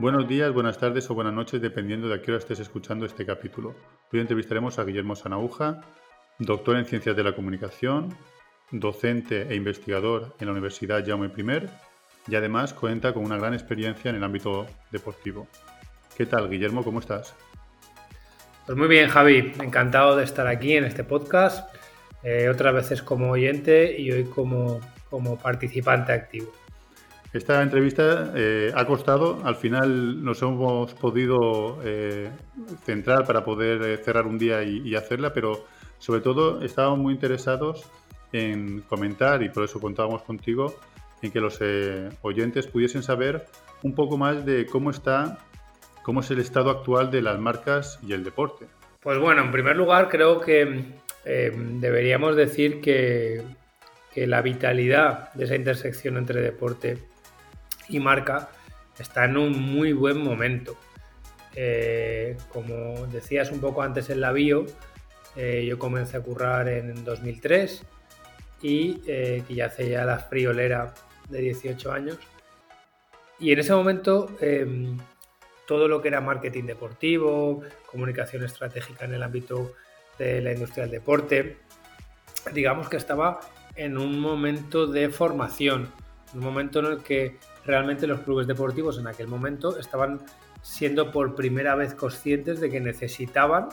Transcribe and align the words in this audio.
Buenos 0.00 0.26
días, 0.26 0.50
buenas 0.54 0.78
tardes 0.78 1.10
o 1.10 1.14
buenas 1.14 1.34
noches, 1.34 1.60
dependiendo 1.60 2.08
de 2.08 2.14
a 2.14 2.22
qué 2.22 2.30
hora 2.30 2.38
estés 2.38 2.58
escuchando 2.58 3.04
este 3.04 3.26
capítulo. 3.26 3.74
Hoy 4.10 4.20
entrevistaremos 4.20 4.78
a 4.78 4.84
Guillermo 4.84 5.14
Sanauja, 5.14 5.82
doctor 6.38 6.78
en 6.78 6.86
Ciencias 6.86 7.14
de 7.14 7.22
la 7.22 7.34
Comunicación, 7.34 8.16
docente 8.70 9.42
e 9.42 9.54
investigador 9.54 10.34
en 10.40 10.46
la 10.46 10.52
Universidad 10.52 11.06
Jaume 11.06 11.30
I 11.36 11.68
y 12.28 12.34
además 12.34 12.72
cuenta 12.72 13.12
con 13.12 13.26
una 13.26 13.36
gran 13.36 13.52
experiencia 13.52 14.08
en 14.08 14.16
el 14.16 14.24
ámbito 14.24 14.66
deportivo. 14.90 15.46
¿Qué 16.16 16.24
tal, 16.24 16.48
Guillermo? 16.48 16.82
¿Cómo 16.82 17.00
estás? 17.00 17.34
Pues 18.64 18.78
muy 18.78 18.88
bien, 18.88 19.10
Javi. 19.10 19.52
Encantado 19.60 20.16
de 20.16 20.24
estar 20.24 20.46
aquí 20.46 20.78
en 20.78 20.84
este 20.84 21.04
podcast, 21.04 21.74
eh, 22.22 22.48
otras 22.48 22.72
veces 22.72 23.02
como 23.02 23.30
oyente 23.30 24.00
y 24.00 24.10
hoy 24.12 24.24
como, 24.24 24.80
como 25.10 25.38
participante 25.38 26.12
activo. 26.12 26.50
Esta 27.32 27.62
entrevista 27.62 28.32
eh, 28.34 28.72
ha 28.74 28.84
costado, 28.84 29.40
al 29.44 29.54
final 29.54 30.24
nos 30.24 30.42
hemos 30.42 30.92
podido 30.94 31.78
eh, 31.84 32.28
centrar 32.82 33.24
para 33.24 33.44
poder 33.44 33.82
eh, 33.82 33.96
cerrar 33.98 34.26
un 34.26 34.36
día 34.36 34.64
y, 34.64 34.96
hacerla, 34.96 35.32
pero 35.32 35.64
sobre 35.98 36.22
todo 36.22 36.60
estábamos 36.60 36.98
muy 36.98 37.14
interesados 37.14 37.88
en 38.32 38.80
comentar, 38.80 39.44
y 39.44 39.48
por 39.48 39.62
eso 39.62 39.80
contábamos 39.80 40.22
contigo, 40.22 40.74
en 41.22 41.30
que 41.30 41.40
los 41.40 41.60
oyentes 42.22 42.66
pudiesen 42.66 43.02
saber 43.04 43.46
un 43.82 43.94
poco 43.94 44.16
más 44.16 44.44
de 44.44 44.66
cómo 44.66 44.90
está, 44.90 45.38
cómo 46.02 46.20
es 46.20 46.30
el 46.32 46.40
estado 46.40 46.70
actual 46.70 47.12
de 47.12 47.22
las 47.22 47.38
marcas 47.38 48.00
y 48.04 48.12
el 48.12 48.24
deporte. 48.24 48.66
Pues 49.00 49.18
bueno, 49.18 49.42
en 49.42 49.52
primer 49.52 49.76
lugar 49.76 50.08
creo 50.08 50.40
que 50.40 50.84
deberíamos 51.24 52.34
decir 52.34 52.80
que, 52.80 53.42
que 54.12 54.26
la 54.26 54.42
vitalidad 54.42 55.32
de 55.34 55.44
esa 55.44 55.54
intersección 55.54 56.16
entre 56.16 56.40
deporte 56.40 57.09
y 57.90 58.00
marca 58.00 58.50
está 58.98 59.24
en 59.24 59.36
un 59.36 59.60
muy 59.60 59.92
buen 59.92 60.22
momento. 60.22 60.76
Eh, 61.54 62.36
como 62.52 63.06
decías 63.06 63.50
un 63.50 63.60
poco 63.60 63.82
antes 63.82 64.10
en 64.10 64.20
la 64.20 64.32
bio, 64.32 64.66
eh, 65.36 65.64
yo 65.68 65.78
comencé 65.78 66.16
a 66.16 66.20
currar 66.20 66.68
en 66.68 67.04
2003 67.04 67.84
y 68.62 69.00
eh, 69.06 69.42
que 69.46 69.54
ya 69.54 69.66
hace 69.66 69.88
ya 69.88 70.04
la 70.04 70.18
friolera 70.18 70.94
de 71.28 71.40
18 71.40 71.92
años. 71.92 72.18
Y 73.38 73.52
en 73.52 73.58
ese 73.58 73.72
momento 73.72 74.30
em, 74.40 74.98
todo 75.66 75.88
lo 75.88 76.02
que 76.02 76.08
era 76.08 76.20
marketing 76.20 76.64
deportivo, 76.64 77.62
comunicación 77.86 78.44
estratégica 78.44 79.06
en 79.06 79.14
el 79.14 79.22
ámbito 79.22 79.72
de 80.18 80.42
la 80.42 80.52
industria 80.52 80.84
del 80.84 80.92
deporte, 80.92 81.56
digamos 82.52 82.88
que 82.88 82.96
estaba 82.96 83.40
en 83.76 83.96
un 83.96 84.20
momento 84.20 84.86
de 84.86 85.08
formación, 85.08 85.90
un 86.34 86.40
momento 86.40 86.80
en 86.80 86.86
el 86.86 87.02
que 87.02 87.38
realmente 87.64 88.06
los 88.06 88.20
clubes 88.20 88.46
deportivos 88.46 88.98
en 88.98 89.06
aquel 89.06 89.28
momento 89.28 89.78
estaban 89.78 90.20
siendo 90.62 91.10
por 91.10 91.34
primera 91.34 91.74
vez 91.74 91.94
conscientes 91.94 92.60
de 92.60 92.70
que 92.70 92.80
necesitaban 92.80 93.68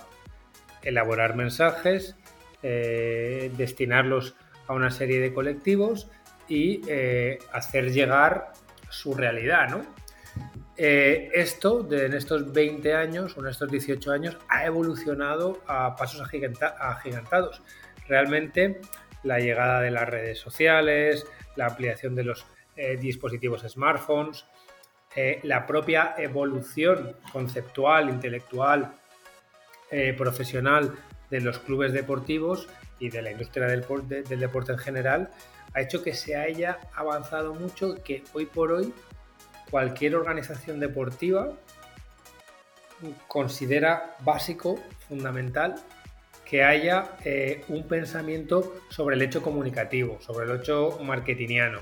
elaborar 0.83 1.35
mensajes, 1.35 2.15
eh, 2.63 3.52
destinarlos 3.58 4.35
a 4.67 4.73
una 4.73 4.91
serie 4.91 5.19
de 5.19 5.33
colectivos 5.33 6.09
y 6.47 6.81
eh, 6.88 7.39
hacer 7.52 7.91
llegar 7.91 8.53
su 8.89 9.13
realidad, 9.13 9.69
¿no? 9.69 9.85
Eh, 10.80 11.31
esto 11.33 11.88
en 11.91 12.13
estos 12.13 12.53
20 12.53 12.93
años 12.93 13.35
o 13.35 13.41
en 13.41 13.47
estos 13.47 13.69
18 13.69 14.11
años 14.11 14.38
ha 14.47 14.65
evolucionado 14.65 15.61
a 15.65 15.95
pasos 15.95 16.21
agigantados. 16.21 17.63
Realmente 18.08 18.80
la 19.23 19.39
llegada 19.39 19.81
de 19.81 19.91
las 19.91 20.08
redes 20.08 20.38
sociales, 20.38 21.25
la 21.55 21.65
ampliación 21.67 22.13
de 22.13 22.23
los 22.23 22.45
eh, 22.80 22.95
dispositivos 22.95 23.64
smartphones, 23.64 24.45
eh, 25.16 25.39
la 25.42 25.66
propia 25.66 26.14
evolución 26.16 27.16
conceptual, 27.31 28.08
intelectual, 28.08 28.94
eh, 29.89 30.14
profesional 30.15 30.93
de 31.32 31.42
los 31.42 31.58
clubes 31.58 31.92
deportivos 31.92 32.70
y 32.99 33.10
de 33.10 33.23
la 33.23 33.32
industria 33.32 33.65
del, 33.65 33.82
deporte 34.39 34.73
en 34.73 34.77
general, 34.77 35.32
ha 35.73 35.82
hecho 35.82 36.04
que 36.04 36.14
se 36.14 36.36
haya 36.36 36.77
avanzado 36.93 37.55
mucho, 37.55 37.95
que 38.04 38.23
hoy 38.33 38.45
por 38.45 38.71
hoy 38.71 38.94
cualquier 39.71 40.15
organización 40.15 40.80
deportiva 40.80 41.54
considera 43.27 44.17
básico, 44.23 44.80
fundamental, 45.08 45.76
que 46.45 46.64
haya 46.64 47.17
un 47.70 47.88
pensamiento 47.88 48.76
sobre 48.89 49.15
el 49.15 49.23
hecho 49.23 49.42
comunicativo, 49.42 50.21
sobre 50.21 50.45
el 50.45 50.59
hecho 50.59 50.99
marketingiano 51.04 51.82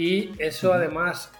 y 0.00 0.32
eso 0.38 0.72
además 0.72 1.30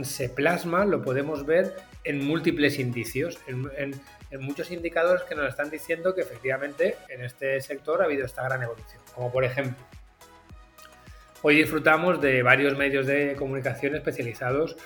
se 0.00 0.30
plasma, 0.30 0.86
lo 0.86 1.02
podemos 1.02 1.44
ver 1.44 1.76
en 2.02 2.26
múltiples 2.26 2.78
indicios, 2.78 3.38
en, 3.46 3.92
muchos 4.40 4.70
indicadores 4.70 5.22
que 5.24 5.34
nos 5.34 5.50
están 5.50 5.68
diciendo 5.68 6.14
que 6.14 6.22
efectivamente 6.22 6.96
en 7.10 7.22
este 7.22 7.60
sector 7.60 8.00
ha 8.00 8.06
habido 8.06 8.24
esta 8.24 8.42
gran 8.42 8.62
evolución. 8.62 9.02
Como 9.14 9.30
por 9.30 9.44
ejemplo, 9.44 9.76
hoy 11.42 11.56
disfrutamos 11.56 12.22
de 12.22 12.42
varios 12.42 12.74
medios 12.78 13.06
de 13.06 13.36
comunicación 13.36 13.94
especializados 13.94 14.78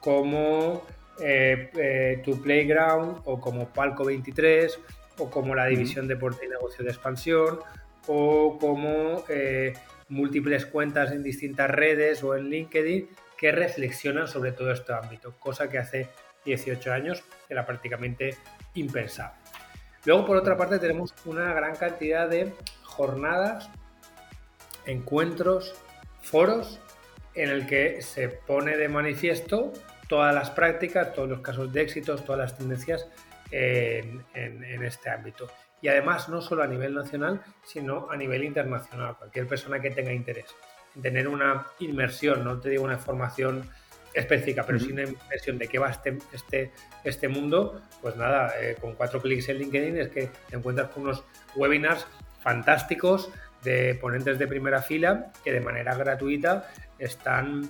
como 0.00 0.86
eh, 1.20 1.70
eh, 1.78 2.20
Tu 2.22 2.42
Playground 2.42 3.22
o 3.24 3.40
como 3.40 3.70
Palco 3.70 4.04
23 4.04 4.78
o 5.20 5.30
como 5.30 5.54
la 5.54 5.64
División 5.66 6.06
Deporte 6.06 6.44
y 6.44 6.50
Negocio 6.50 6.84
de 6.84 6.90
Expansión 6.90 7.60
o 8.06 8.58
como 8.58 9.24
eh, 9.30 9.72
múltiples 10.14 10.64
cuentas 10.66 11.12
en 11.12 11.22
distintas 11.22 11.70
redes 11.70 12.22
o 12.22 12.36
en 12.36 12.48
LinkedIn 12.48 13.08
que 13.36 13.52
reflexionan 13.52 14.28
sobre 14.28 14.52
todo 14.52 14.70
este 14.72 14.92
ámbito, 14.92 15.34
cosa 15.38 15.68
que 15.68 15.78
hace 15.78 16.08
18 16.44 16.92
años 16.92 17.22
era 17.48 17.66
prácticamente 17.66 18.36
impensable. 18.74 19.38
Luego, 20.04 20.26
por 20.26 20.36
otra 20.36 20.56
parte, 20.56 20.78
tenemos 20.78 21.14
una 21.24 21.52
gran 21.52 21.76
cantidad 21.76 22.28
de 22.28 22.52
jornadas, 22.82 23.68
encuentros, 24.86 25.74
foros 26.22 26.80
en 27.34 27.50
el 27.50 27.66
que 27.66 28.02
se 28.02 28.28
pone 28.28 28.76
de 28.76 28.88
manifiesto 28.88 29.72
todas 30.08 30.34
las 30.34 30.50
prácticas, 30.50 31.14
todos 31.14 31.28
los 31.28 31.40
casos 31.40 31.72
de 31.72 31.82
éxitos, 31.82 32.24
todas 32.24 32.38
las 32.38 32.58
tendencias 32.58 33.08
en, 33.50 34.24
en 34.34 34.84
este 34.84 35.10
ámbito 35.10 35.48
y 35.84 35.88
además 35.88 36.30
no 36.30 36.40
solo 36.40 36.62
a 36.62 36.66
nivel 36.66 36.94
nacional, 36.94 37.42
sino 37.62 38.10
a 38.10 38.16
nivel 38.16 38.42
internacional. 38.42 39.18
Cualquier 39.18 39.46
persona 39.46 39.80
que 39.80 39.90
tenga 39.90 40.14
interés 40.14 40.46
en 40.96 41.02
tener 41.02 41.28
una 41.28 41.66
inmersión, 41.78 42.42
no 42.42 42.58
te 42.58 42.70
digo 42.70 42.84
una 42.84 42.96
formación 42.96 43.68
específica, 44.14 44.64
pero 44.64 44.78
sí 44.78 44.92
una 44.92 45.02
inmersión 45.02 45.58
de 45.58 45.68
qué 45.68 45.78
va 45.78 45.90
este, 45.90 46.16
este, 46.32 46.72
este 47.04 47.28
mundo, 47.28 47.82
pues 48.00 48.16
nada, 48.16 48.54
eh, 48.58 48.78
con 48.80 48.94
cuatro 48.94 49.20
clics 49.20 49.50
en 49.50 49.58
LinkedIn 49.58 49.98
es 49.98 50.08
que 50.08 50.30
te 50.48 50.56
encuentras 50.56 50.88
con 50.88 51.02
unos 51.02 51.22
webinars 51.54 52.06
fantásticos 52.42 53.30
de 53.62 53.94
ponentes 53.96 54.38
de 54.38 54.46
primera 54.46 54.80
fila 54.80 55.32
que 55.44 55.52
de 55.52 55.60
manera 55.60 55.94
gratuita 55.96 56.66
están 56.98 57.68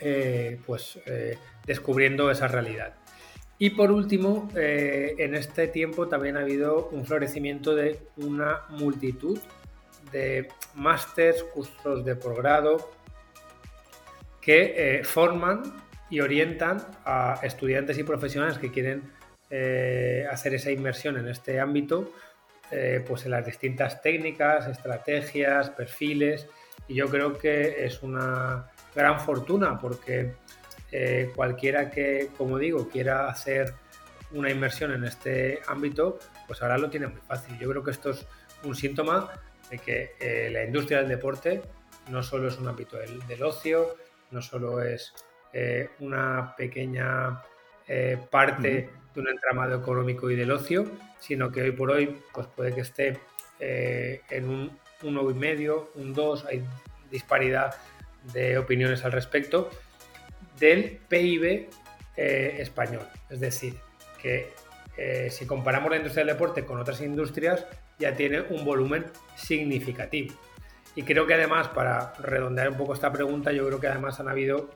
eh, 0.00 0.58
pues 0.64 0.98
eh, 1.04 1.36
descubriendo 1.66 2.30
esa 2.30 2.48
realidad. 2.48 2.94
Y 3.60 3.70
por 3.70 3.90
último, 3.90 4.48
eh, 4.56 5.16
en 5.18 5.34
este 5.34 5.66
tiempo 5.66 6.06
también 6.06 6.36
ha 6.36 6.40
habido 6.40 6.88
un 6.92 7.04
florecimiento 7.04 7.74
de 7.74 7.98
una 8.16 8.62
multitud 8.68 9.38
de 10.12 10.48
másters, 10.74 11.42
cursos 11.42 12.04
de 12.04 12.14
posgrado 12.14 12.92
que 14.40 14.98
eh, 14.98 15.04
forman 15.04 15.62
y 16.08 16.20
orientan 16.20 16.86
a 17.04 17.40
estudiantes 17.42 17.98
y 17.98 18.04
profesionales 18.04 18.58
que 18.58 18.70
quieren 18.70 19.02
eh, 19.50 20.24
hacer 20.30 20.54
esa 20.54 20.70
inmersión 20.70 21.18
en 21.18 21.28
este 21.28 21.60
ámbito, 21.60 22.12
pues 23.06 23.24
en 23.24 23.30
las 23.30 23.46
distintas 23.46 24.02
técnicas, 24.02 24.66
estrategias, 24.68 25.70
perfiles. 25.70 26.46
Y 26.86 26.94
yo 26.96 27.08
creo 27.08 27.38
que 27.38 27.84
es 27.86 28.02
una 28.02 28.70
gran 28.94 29.18
fortuna 29.20 29.78
porque 29.78 30.34
eh, 30.90 31.30
cualquiera 31.34 31.90
que, 31.90 32.30
como 32.36 32.58
digo, 32.58 32.88
quiera 32.88 33.28
hacer 33.28 33.74
una 34.32 34.50
inversión 34.50 34.92
en 34.92 35.04
este 35.04 35.60
ámbito, 35.66 36.18
pues 36.46 36.62
ahora 36.62 36.78
lo 36.78 36.90
tiene 36.90 37.06
muy 37.06 37.20
fácil. 37.20 37.58
Yo 37.58 37.68
creo 37.70 37.82
que 37.82 37.90
esto 37.90 38.10
es 38.10 38.26
un 38.64 38.74
síntoma 38.74 39.30
de 39.70 39.78
que 39.78 40.14
eh, 40.20 40.50
la 40.50 40.64
industria 40.64 40.98
del 40.98 41.08
deporte 41.08 41.62
no 42.08 42.22
solo 42.22 42.48
es 42.48 42.58
un 42.58 42.68
ámbito 42.68 42.96
del, 42.96 43.42
ocio, 43.42 43.96
no 44.30 44.40
solo 44.40 44.82
es 44.82 45.12
eh, 45.52 45.90
una 46.00 46.54
pequeña 46.56 47.42
parte 48.30 48.90
de 49.14 49.20
un 49.20 49.28
entramado 49.28 49.74
económico 49.78 50.30
y 50.30 50.36
del 50.36 50.50
ocio, 50.50 50.90
sino 51.18 51.50
que 51.50 51.62
hoy 51.62 51.70
por 51.72 51.90
hoy 51.90 52.20
pues 52.34 52.46
puede 52.48 52.74
que 52.74 52.82
esté 52.82 53.18
en 53.58 54.46
un 54.46 54.78
1,5, 55.02 55.86
un 55.94 56.12
2, 56.12 56.44
hay 56.44 56.62
disparidad 57.10 57.76
de 58.34 58.58
opiniones 58.58 59.04
al 59.06 59.12
respecto, 59.12 59.70
del 60.58 60.98
PIB 61.08 61.68
eh, 62.16 62.56
español. 62.58 63.06
Es 63.30 63.40
decir, 63.40 63.74
que 64.20 64.52
eh, 64.96 65.28
si 65.30 65.46
comparamos 65.46 65.90
la 65.90 65.96
industria 65.96 66.24
del 66.24 66.34
deporte 66.34 66.64
con 66.64 66.78
otras 66.78 67.00
industrias, 67.00 67.64
ya 67.98 68.14
tiene 68.14 68.40
un 68.40 68.64
volumen 68.64 69.06
significativo. 69.36 70.34
Y 70.94 71.04
creo 71.04 71.26
que 71.26 71.34
además, 71.34 71.68
para 71.68 72.12
redondear 72.14 72.70
un 72.70 72.76
poco 72.76 72.94
esta 72.94 73.12
pregunta, 73.12 73.52
yo 73.52 73.66
creo 73.66 73.78
que 73.78 73.86
además 73.86 74.18
han 74.18 74.28
habido 74.28 74.68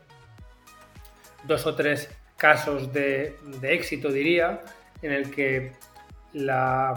dos 1.44 1.66
o 1.66 1.74
tres 1.74 2.08
casos 2.36 2.92
de, 2.92 3.36
éxito, 3.62 4.12
diría, 4.12 4.60
en 5.02 5.12
el 5.12 5.30
que 5.30 5.72
la, 6.32 6.94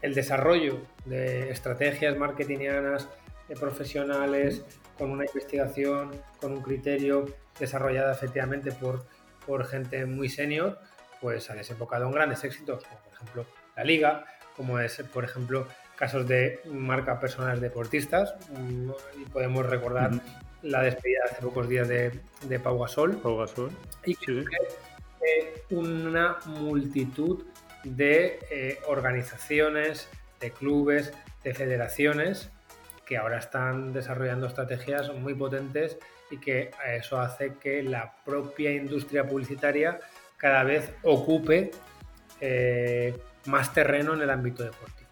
el 0.00 0.14
desarrollo 0.14 0.80
de 1.04 1.50
estrategias 1.50 2.16
marketingianas 2.16 3.08
de 3.48 3.56
profesionales 3.56 4.62
con 4.96 5.10
una 5.10 5.24
investigación, 5.24 6.10
con 6.40 6.52
un 6.52 6.62
criterio 6.62 7.26
desarrollada 7.58 8.12
efectivamente 8.12 8.72
por, 8.72 9.06
por 9.46 9.64
gente 9.66 10.04
muy 10.06 10.28
senior, 10.28 10.78
pues 11.20 11.50
ha 11.50 11.54
desembocado 11.54 12.06
en 12.06 12.12
grandes 12.12 12.44
éxitos, 12.44 12.84
como 12.84 13.00
por 13.00 13.12
ejemplo 13.12 13.46
la 13.76 13.84
liga, 13.84 14.24
como 14.56 14.78
es 14.78 15.02
por 15.12 15.24
ejemplo 15.24 15.66
casos 15.96 16.26
de 16.28 16.60
marca 16.66 17.18
personas 17.18 17.60
deportistas, 17.60 18.34
y 19.16 19.24
podemos 19.30 19.66
recordar 19.66 20.12
la 20.62 20.82
despedida 20.82 21.20
hace 21.24 21.42
pocos 21.42 21.68
días 21.68 21.88
de, 21.88 22.20
de 22.42 22.60
Pau 22.60 22.78
Gasol. 22.78 23.16
Pau 23.16 23.36
Gasol. 23.36 23.70
Y 24.04 24.16
una 25.70 26.38
multitud 26.46 27.44
de 27.84 28.38
eh, 28.50 28.78
organizaciones, 28.86 30.08
de 30.40 30.50
clubes, 30.52 31.12
de 31.44 31.54
federaciones 31.54 32.50
que 33.08 33.16
ahora 33.16 33.38
están 33.38 33.94
desarrollando 33.94 34.46
estrategias 34.46 35.12
muy 35.14 35.32
potentes 35.34 35.98
y 36.30 36.36
que 36.36 36.70
eso 36.86 37.18
hace 37.18 37.54
que 37.54 37.82
la 37.82 38.12
propia 38.22 38.70
industria 38.70 39.26
publicitaria 39.26 39.98
cada 40.36 40.62
vez 40.62 40.92
ocupe 41.02 41.70
eh, 42.40 43.16
más 43.46 43.72
terreno 43.72 44.12
en 44.12 44.20
el 44.20 44.28
ámbito 44.28 44.62
deportivo. 44.62 45.08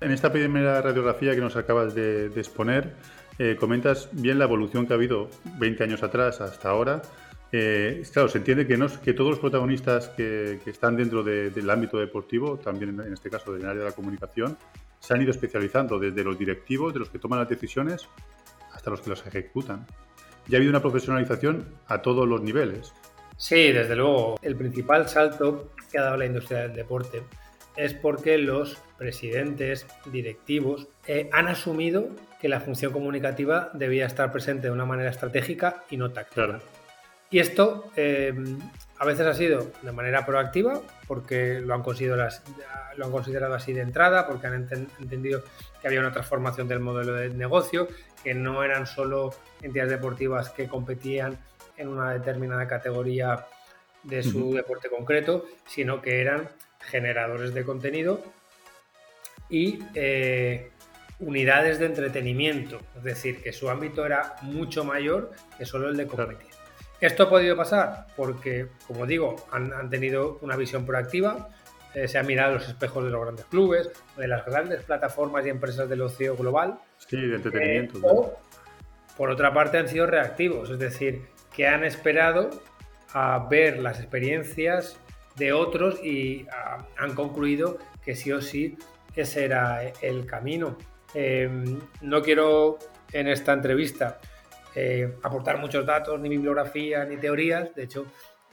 En 0.00 0.10
esta 0.10 0.32
primera 0.32 0.80
radiografía 0.80 1.34
que 1.34 1.40
nos 1.42 1.56
acabas 1.56 1.94
de, 1.94 2.26
exponer, 2.36 2.94
eh, 3.38 3.56
comentas 3.60 4.08
bien 4.12 4.38
la 4.38 4.44
evolución 4.44 4.86
que 4.86 4.94
ha 4.94 4.96
habido 4.96 5.28
20 5.58 5.84
años 5.84 6.02
atrás 6.02 6.40
hasta 6.40 6.70
ahora. 6.70 7.02
Eh, 7.52 8.02
claro, 8.10 8.28
se 8.28 8.38
entiende 8.38 8.66
que, 8.66 8.78
no, 8.78 8.86
que 9.02 9.12
todos 9.12 9.30
los 9.30 9.38
protagonistas 9.38 10.08
que, 10.08 10.60
están 10.66 10.96
dentro 10.96 11.22
del 11.22 11.70
ámbito 11.70 11.98
deportivo, 11.98 12.56
también 12.58 12.98
en 13.00 13.12
este 13.12 13.28
caso 13.28 13.52
del 13.52 13.66
área 13.66 13.82
de 13.82 13.88
la 13.90 13.94
comunicación, 13.94 14.56
se 15.00 15.14
han 15.14 15.22
ido 15.22 15.30
especializando 15.30 15.98
desde 15.98 16.24
los 16.24 16.38
directivos, 16.38 16.92
de 16.92 17.00
los 17.00 17.10
que 17.10 17.18
toman 17.18 17.38
las 17.38 17.48
decisiones, 17.48 18.08
hasta 18.72 18.90
los 18.90 19.00
que 19.00 19.10
las 19.10 19.26
ejecutan. 19.26 19.86
Y 20.48 20.54
ha 20.54 20.58
habido 20.58 20.70
una 20.70 20.82
profesionalización 20.82 21.66
a 21.88 22.02
todos 22.02 22.26
los 22.26 22.40
niveles. 22.42 22.92
Sí, 23.36 23.72
desde 23.72 23.96
luego. 23.96 24.38
El 24.42 24.56
principal 24.56 25.08
salto 25.08 25.72
que 25.90 25.98
ha 25.98 26.02
dado 26.02 26.16
la 26.16 26.26
industria 26.26 26.60
del 26.60 26.74
deporte 26.74 27.22
es 27.76 27.94
porque 27.94 28.38
los 28.38 28.78
presidentes, 28.96 29.86
directivos, 30.06 30.88
eh, 31.06 31.28
han 31.32 31.48
asumido 31.48 32.08
que 32.40 32.48
la 32.48 32.60
función 32.60 32.92
comunicativa 32.92 33.70
debía 33.74 34.06
estar 34.06 34.32
presente 34.32 34.68
de 34.68 34.72
una 34.72 34.86
manera 34.86 35.10
estratégica 35.10 35.84
y 35.90 35.96
no 35.96 36.10
táctica. 36.10 36.60
Y 37.30 37.38
esto 37.38 37.90
eh, 37.96 38.32
a 38.98 39.04
veces 39.04 39.26
ha 39.26 39.34
sido 39.34 39.70
de 39.82 39.92
manera 39.92 40.24
proactiva, 40.24 40.80
porque 41.06 41.60
lo 41.60 41.74
han, 41.74 41.82
considerado, 41.82 42.30
lo 42.96 43.06
han 43.06 43.12
considerado 43.12 43.54
así 43.54 43.72
de 43.72 43.82
entrada, 43.82 44.26
porque 44.26 44.46
han 44.46 44.68
entendido 45.00 45.42
que 45.80 45.88
había 45.88 46.00
una 46.00 46.12
transformación 46.12 46.68
del 46.68 46.80
modelo 46.80 47.14
de 47.14 47.30
negocio, 47.30 47.88
que 48.22 48.34
no 48.34 48.62
eran 48.62 48.86
solo 48.86 49.34
entidades 49.62 49.92
deportivas 49.92 50.50
que 50.50 50.68
competían 50.68 51.38
en 51.76 51.88
una 51.88 52.12
determinada 52.12 52.66
categoría 52.66 53.46
de 54.02 54.22
su 54.22 54.54
deporte 54.54 54.88
concreto, 54.88 55.46
sino 55.66 56.00
que 56.00 56.20
eran 56.20 56.48
generadores 56.80 57.52
de 57.54 57.64
contenido 57.64 58.22
y 59.48 59.80
eh, 59.94 60.70
unidades 61.18 61.78
de 61.78 61.86
entretenimiento, 61.86 62.80
es 62.96 63.02
decir, 63.02 63.42
que 63.42 63.52
su 63.52 63.68
ámbito 63.68 64.06
era 64.06 64.36
mucho 64.42 64.84
mayor 64.84 65.32
que 65.58 65.66
solo 65.66 65.88
el 65.88 65.96
de 65.96 66.06
competir. 66.06 66.55
Esto 67.00 67.24
ha 67.24 67.30
podido 67.30 67.56
pasar 67.56 68.06
porque, 68.16 68.68
como 68.86 69.06
digo, 69.06 69.36
han, 69.52 69.90
tenido 69.90 70.38
una 70.40 70.56
visión 70.56 70.86
proactiva, 70.86 71.48
eh, 71.94 72.08
se 72.08 72.18
han 72.18 72.26
mirado 72.26 72.54
los 72.54 72.68
espejos 72.68 73.04
de 73.04 73.10
los 73.10 73.22
grandes 73.22 73.44
clubes, 73.46 73.90
de 74.16 74.28
las 74.28 74.44
grandes 74.46 74.82
plataformas 74.82 75.44
y 75.46 75.50
empresas 75.50 75.88
del 75.88 76.02
ocio 76.02 76.36
global. 76.36 76.78
Sí, 76.98 77.20
de 77.20 77.36
entretenimiento. 77.36 77.98
o, 78.02 78.38
por 79.16 79.30
otra 79.30 79.52
parte, 79.52 79.78
han 79.78 79.88
sido 79.88 80.06
reactivos, 80.06 80.70
es 80.70 80.78
decir, 80.78 81.22
que 81.54 81.66
han 81.66 81.84
esperado 81.84 82.50
a 83.12 83.46
ver 83.48 83.78
las 83.78 83.98
experiencias 83.98 84.98
de 85.36 85.52
otros 85.52 86.02
y 86.04 86.46
ah, 86.52 86.84
han 86.98 87.14
concluido 87.14 87.78
que 88.04 88.14
sí 88.14 88.32
o 88.32 88.40
sí 88.40 88.76
ese 89.14 89.44
era 89.44 89.82
el 90.02 90.26
camino. 90.26 90.76
Em, 91.14 91.80
no 92.02 92.22
quiero 92.22 92.78
en 93.12 93.28
esta 93.28 93.52
entrevista 93.52 94.20
eh, 94.78 95.16
aportar 95.22 95.58
muchos 95.58 95.86
datos, 95.86 96.20
ni 96.20 96.28
bibliografía, 96.28 97.06
ni 97.06 97.16
teorías. 97.16 97.74
De 97.74 97.84
hecho, 97.84 98.06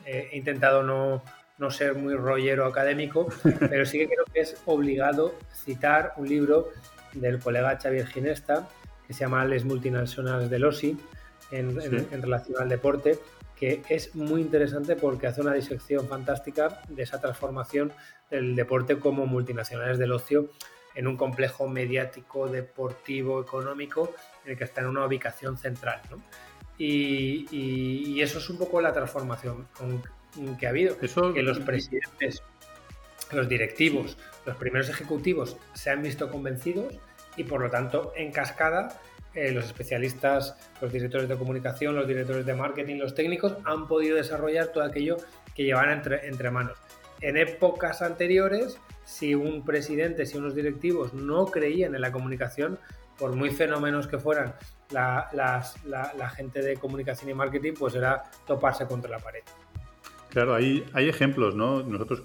eh, 0.06 0.30
he 0.32 0.38
intentado 0.38 0.82
no, 0.82 1.22
no, 1.58 1.70
ser 1.70 1.96
muy 1.96 2.16
rollero 2.16 2.66
académico, 2.66 3.28
pero 3.60 3.86
sí 3.86 4.00
que 4.00 4.08
creo 4.08 4.24
que 4.34 4.40
es 4.40 4.56
obligado 4.66 5.36
citar 5.54 6.14
un 6.16 6.30
libro 6.30 6.70
del 7.12 7.40
colega 7.40 7.78
Xavier 7.78 8.08
Ginesta, 8.08 8.70
que 9.06 9.14
se 9.14 9.20
llama 9.20 9.44
Les 9.44 9.66
Multinacionales 9.66 10.50
del 10.50 10.64
OSI, 10.64 10.98
en, 11.52 11.78
en, 11.82 12.22
relación 12.22 12.62
al 12.62 12.70
deporte, 12.70 13.20
que 13.58 13.82
es 13.90 14.16
muy 14.16 14.40
interesante 14.40 14.96
porque 14.96 15.28
hace 15.28 15.42
una 15.42 15.54
disección 15.54 16.08
fantástica 16.08 16.82
de 16.88 17.04
esa 17.04 17.20
transformación 17.20 17.92
del 18.32 18.56
deporte 18.56 18.98
como 18.98 19.26
multinacionales 19.26 19.98
del 20.00 20.14
ocio 20.14 20.50
en 20.96 21.06
un 21.08 21.18
complejo 21.18 21.68
mediático, 21.68 22.48
deportivo, 22.48 23.42
económico, 23.42 24.14
el 24.46 24.58
que 24.58 24.64
está 24.64 24.82
en 24.82 24.88
una 24.88 25.06
ubicación 25.06 25.58
central. 25.58 26.02
Y, 26.78 28.20
eso 28.22 28.40
es 28.40 28.50
un 28.50 28.58
poco 28.58 28.82
la 28.82 28.94
transformación 28.94 29.68
que 30.60 30.66
ha 30.66 30.70
habido. 30.70 30.96
Eso... 31.02 31.34
Que 31.34 31.44
los 31.44 31.60
presidentes, 31.60 32.42
los 33.32 33.48
directivos, 33.48 34.18
los 34.46 34.56
primeros 34.58 34.90
ejecutivos 34.90 35.58
se 35.74 35.90
han 35.90 36.02
visto 36.02 36.30
convencidos 36.30 36.96
y 37.38 37.44
por 37.44 37.62
lo 37.62 37.70
tanto 37.70 38.14
en 38.16 38.32
cascada 38.32 39.00
eh, 39.34 39.52
los 39.52 39.66
especialistas, 39.66 40.56
los 40.82 40.92
directores 40.92 41.28
de 41.28 41.36
comunicación, 41.36 41.96
los 41.96 42.08
directores 42.08 42.46
de 42.46 42.54
marketing, 42.54 42.98
los 42.98 43.16
técnicos 43.16 43.56
han 43.66 43.88
podido 43.88 44.16
desarrollar 44.18 44.68
todo 44.68 44.84
aquello 44.84 45.18
que 45.56 45.64
llevan 45.64 45.90
entre, 45.90 46.28
entre 46.28 46.52
manos. 46.52 46.78
En 47.22 47.38
épocas 47.38 48.02
anteriores 48.02 48.78
si 49.06 49.36
un 49.36 49.66
presidente, 49.66 50.26
si 50.26 50.38
unos 50.38 50.56
directivos 50.56 51.14
no 51.14 51.46
creían 51.48 51.96
en 51.96 52.02
la 52.02 52.12
comunicación, 52.12 52.80
por 53.18 53.36
muy 53.36 53.52
fenómenos 53.52 54.08
que 54.08 54.18
fueran 54.18 54.56
la, 54.92 56.32
gente 56.36 56.62
de 56.62 56.78
comunicación 56.78 57.30
y 57.30 57.34
marketing, 57.34 57.74
pues 57.78 57.96
era 57.96 58.24
toparse 58.46 58.86
contra 58.86 59.10
la 59.10 59.20
pared. 59.20 59.42
Claro, 60.30 60.56
hay, 60.56 60.84
ejemplos, 60.96 61.56
¿no? 61.56 61.84
Nosotros 61.84 62.24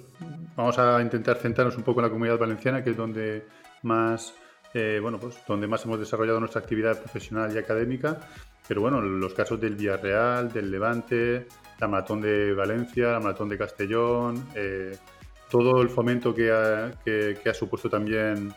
vamos 0.57 0.78
a 0.78 1.00
intentar 1.02 1.37
centrarnos 1.37 1.76
un 1.76 1.83
poco 1.83 2.00
en 2.00 2.07
la 2.07 2.11
comunidad 2.11 2.38
valenciana, 2.38 2.83
que 2.83 2.90
es 2.90 2.97
donde 2.97 3.47
más, 3.83 4.35
eh, 4.73 4.99
bueno, 5.00 5.18
pues 5.18 5.38
donde 5.47 5.66
más 5.66 5.85
hemos 5.85 5.99
desarrollado 5.99 6.40
nuestra 6.40 6.61
actividad 6.61 6.99
profesional 6.99 7.54
y 7.54 7.59
académica. 7.59 8.18
Pero 8.66 8.83
bueno, 8.83 9.00
los 9.00 9.33
casos 9.33 9.59
del 9.61 9.76
Villarreal, 9.76 10.52
del 10.52 10.71
Levante, 10.71 11.47
la 11.80 11.88
Maratón 11.88 12.21
de 12.21 12.52
Valencia, 12.52 13.12
la 13.12 13.21
Maratón 13.21 13.49
de 13.49 13.57
Castellón, 13.57 14.47
eh, 14.54 14.97
todo 15.50 15.80
el 15.80 15.88
fomento 15.88 16.35
que, 16.35 16.52
ha, 16.52 17.54
supuesto 17.54 17.88
también 17.88 18.52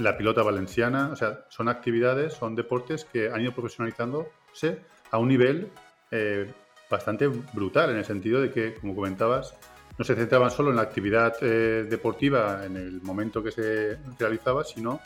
la 0.00 0.16
pilota 0.16 0.42
valenciana. 0.42 1.10
O 1.12 1.16
sea, 1.16 1.44
son 1.48 1.68
actividades, 1.68 2.34
son 2.34 2.54
deportes 2.54 3.04
que 3.04 3.30
han 3.30 3.40
ido 3.40 3.52
profesionalizándose 3.52 4.80
a 5.10 5.18
un 5.18 5.28
nivel 5.28 5.70
eh, 6.10 6.50
bastante 6.90 7.28
brutal, 7.28 7.90
en 7.90 7.98
el 7.98 8.04
sentido 8.04 8.40
de 8.40 8.50
que, 8.50 8.74
como 8.74 8.94
comentabas, 8.94 9.54
no 9.98 10.04
se 10.04 10.14
centraban 10.14 10.50
solo 10.50 10.70
en 10.70 10.76
la 10.76 10.82
actividad 10.82 11.34
eh, 11.42 11.86
deportiva 11.88 12.64
en 12.64 12.76
el 12.76 13.02
momento 13.02 13.42
que 13.42 13.52
se 13.52 13.98
realizaba, 14.18 14.64
sino 14.64 15.00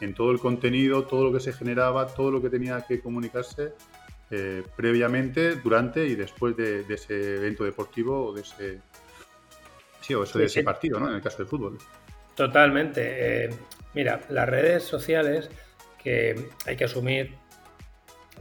en 0.00 0.14
todo 0.14 0.30
el 0.30 0.38
contenido, 0.38 1.04
todo 1.04 1.24
lo 1.24 1.32
que 1.32 1.40
se 1.40 1.52
generaba, 1.52 2.06
todo 2.06 2.30
lo 2.30 2.40
que 2.40 2.50
tenía 2.50 2.84
que 2.86 3.00
comunicarse 3.00 3.72
eh, 4.30 4.62
previamente, 4.76 5.56
durante 5.56 6.06
y 6.06 6.14
después 6.14 6.56
de, 6.56 6.84
de, 6.84 6.94
ese 6.94 7.36
evento 7.36 7.64
deportivo 7.64 8.26
o 8.26 8.32
de 8.34 8.42
ese, 8.42 8.80
Sí, 10.06 10.14
o 10.14 10.22
eso 10.22 10.38
de 10.38 10.44
ese 10.44 10.62
partido, 10.62 11.00
¿no? 11.00 11.08
En 11.08 11.16
el 11.16 11.20
caso 11.20 11.38
del 11.38 11.48
fútbol. 11.48 11.78
Totalmente. 12.36 13.46
Eh, 13.46 13.50
mira, 13.96 14.20
las 14.28 14.48
redes 14.48 14.84
sociales 14.84 15.50
que 16.00 16.50
hay 16.66 16.76
que 16.76 16.84
asumir 16.84 17.34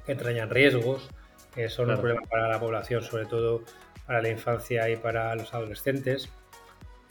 que 0.05 0.13
trañan 0.13 0.49
riesgos, 0.49 1.09
que 1.55 1.69
son 1.69 1.89
un 1.89 1.97
problema 1.97 2.21
para 2.29 2.49
la 2.49 2.59
población, 2.59 3.01
sobre 3.01 3.25
todo 3.25 3.63
para 4.05 4.21
la 4.21 4.29
infancia 4.29 4.87
y 4.89 4.97
para 4.97 5.33
los 5.33 5.53
adolescentes, 5.53 6.29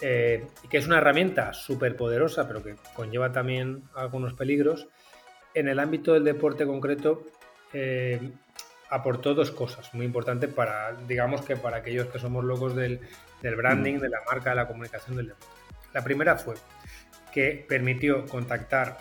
eh, 0.00 0.46
y 0.62 0.68
que 0.68 0.76
es 0.76 0.86
una 0.86 0.98
herramienta 0.98 1.54
súper 1.54 1.96
poderosa, 1.96 2.46
pero 2.46 2.62
que 2.62 2.76
conlleva 2.94 3.32
también 3.32 3.82
algunos 3.96 4.34
peligros. 4.34 4.86
En 5.54 5.66
el 5.66 5.80
ámbito 5.80 6.12
del 6.12 6.24
deporte 6.24 6.66
concreto, 6.66 7.24
eh, 7.72 8.30
aportó 8.90 9.34
dos 9.34 9.50
cosas 9.50 9.92
muy 9.94 10.04
importantes 10.04 10.52
para, 10.52 10.94
digamos 11.08 11.42
que 11.42 11.56
para 11.56 11.78
aquellos 11.78 12.08
que 12.08 12.18
somos 12.18 12.44
locos 12.44 12.76
del, 12.76 13.00
del 13.40 13.56
branding, 13.56 13.94
mm. 13.94 14.00
de 14.00 14.08
la 14.10 14.18
marca, 14.26 14.50
de 14.50 14.56
la 14.56 14.68
comunicación 14.68 15.16
del 15.16 15.28
deporte. 15.28 15.46
La 15.94 16.04
primera 16.04 16.36
fue 16.36 16.54
que 17.35 17.67
permitió 17.69 18.26
contactar 18.26 18.97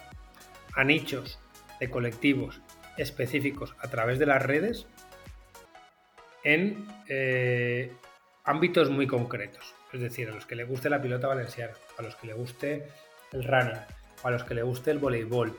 a 0.74 0.84
nichos 0.84 1.40
de 1.80 1.90
colectivos 1.92 2.62
específicos 2.98 3.75
a 3.80 3.90
través 3.90 4.18
de 4.18 4.25
las 4.25 4.42
redes 4.42 4.88
en 6.44 6.88
eh, 7.08 7.92
ámbitos 8.44 8.90
muy 8.90 9.06
concretos. 9.06 9.75
Es 9.94 10.02
decir, 10.02 10.30
a 10.30 10.32
los 10.34 10.48
que 10.48 10.56
le 10.56 10.63
guste 10.63 10.90
la 10.90 11.00
pilota 11.00 11.28
valenciana, 11.28 11.74
a 11.98 12.02
los 12.02 12.16
que 12.16 12.25
le 12.25 12.34
guste 12.34 12.88
el 13.32 13.44
running, 13.44 13.80
a 14.24 14.32
los 14.32 14.44
que 14.44 14.56
le 14.56 14.63
guste 14.63 14.90
el 14.90 14.98
voleibol 14.98 15.56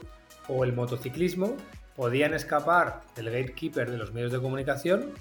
o 0.49 0.64
el 0.64 0.73
motociclismo, 0.73 1.57
podían 1.95 2.35
escapar 2.35 3.02
del 3.14 3.26
gatekeeper 3.26 3.88
de 3.88 3.99
los 3.99 4.12
medios 4.12 4.33
de 4.33 4.40
comunicación, 4.40 5.12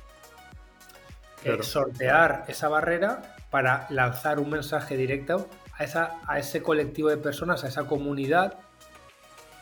eh, 1.43 1.61
sortear 1.61 2.45
esa 2.47 2.67
barrera 2.67 3.35
para 3.51 3.85
lanzar 3.91 4.39
un 4.39 4.49
mensaje 4.49 4.97
directo 4.97 5.47
a, 5.77 5.83
esa, 5.83 6.19
a 6.27 6.39
ese 6.39 6.61
colectivo 6.61 7.09
de 7.09 7.17
personas, 7.17 7.63
a 7.63 7.67
esa 7.67 7.85
comunidad 7.85 8.59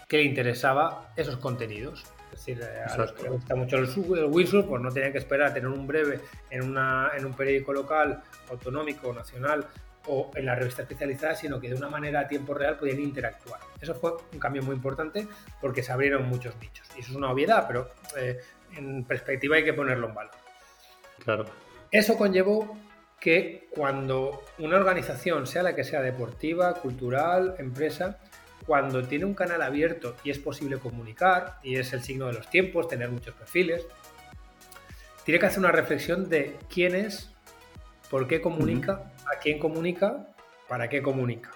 que 0.08 0.18
le 0.18 0.24
interesaba 0.24 1.12
esos 1.16 1.38
contenidos. 1.38 2.04
Es 2.34 2.46
decir, 2.46 2.62
eh, 2.62 2.84
a 2.88 2.98
los 2.98 3.12
que 3.14 3.24
les 3.24 3.32
gusta 3.32 3.56
mucho 3.56 3.78
el, 3.78 3.86
el 3.86 4.26
windsurf, 4.26 4.68
pues 4.68 4.82
no 4.82 4.92
tenían 4.92 5.12
que 5.12 5.18
esperar 5.18 5.52
a 5.52 5.54
tener 5.54 5.70
un 5.70 5.86
breve 5.86 6.20
en, 6.50 6.64
una, 6.64 7.12
en 7.16 7.26
un 7.26 7.34
periódico 7.34 7.74
local, 7.74 8.22
autonómico, 8.50 9.14
nacional 9.14 9.66
o 10.08 10.32
en 10.36 10.46
la 10.46 10.56
revista 10.56 10.82
especializada, 10.82 11.36
sino 11.36 11.60
que 11.60 11.70
de 11.70 11.76
una 11.76 11.88
manera 11.88 12.22
a 12.22 12.28
tiempo 12.28 12.54
real 12.54 12.78
podían 12.78 13.00
interactuar. 13.00 13.60
Eso 13.80 13.94
fue 13.94 14.14
un 14.34 14.40
cambio 14.40 14.64
muy 14.64 14.76
importante 14.76 15.28
porque 15.60 15.84
se 15.84 15.92
abrieron 15.92 16.28
muchos 16.28 16.56
nichos. 16.58 16.88
Y 16.96 17.02
eso 17.02 17.12
es 17.12 17.18
una 17.18 17.32
obviedad, 17.32 17.66
pero 17.68 17.92
eh, 18.18 18.40
en 18.76 19.04
perspectiva 19.04 19.58
hay 19.58 19.64
que 19.64 19.74
ponerlo 19.74 20.08
en 20.08 20.16
valor. 20.16 20.34
Claro. 21.24 21.46
Eso 21.92 22.18
conllevó 22.18 22.78
que 23.22 23.68
cuando 23.70 24.44
una 24.58 24.78
organización, 24.78 25.46
sea 25.46 25.62
la 25.62 25.76
que 25.76 25.84
sea 25.84 26.02
deportiva, 26.02 26.74
cultural, 26.74 27.56
empresa, 27.60 28.18
cuando 28.66 29.04
tiene 29.04 29.26
un 29.26 29.36
canal 29.36 29.62
abierto 29.62 30.16
y 30.24 30.32
es 30.32 30.40
posible 30.40 30.78
comunicar, 30.78 31.60
y 31.64 31.78
es 31.78 31.94
el 31.94 32.02
signo 32.02 32.26
de 32.28 32.34
los 32.34 32.50
tiempos, 32.50 32.88
tener 32.88 33.10
muchos 33.10 33.36
perfiles, 33.36 33.86
tiene 35.24 35.40
que 35.40 35.46
hacer 35.46 35.60
una 35.60 35.72
reflexión 35.72 36.30
de 36.30 36.58
quién 36.68 36.96
es, 36.96 37.30
por 38.10 38.28
qué 38.28 38.42
comunica, 38.42 39.14
a 39.32 39.40
quién 39.40 39.60
comunica, 39.60 40.28
para 40.68 40.90
qué 40.90 41.04
comunica. 41.04 41.52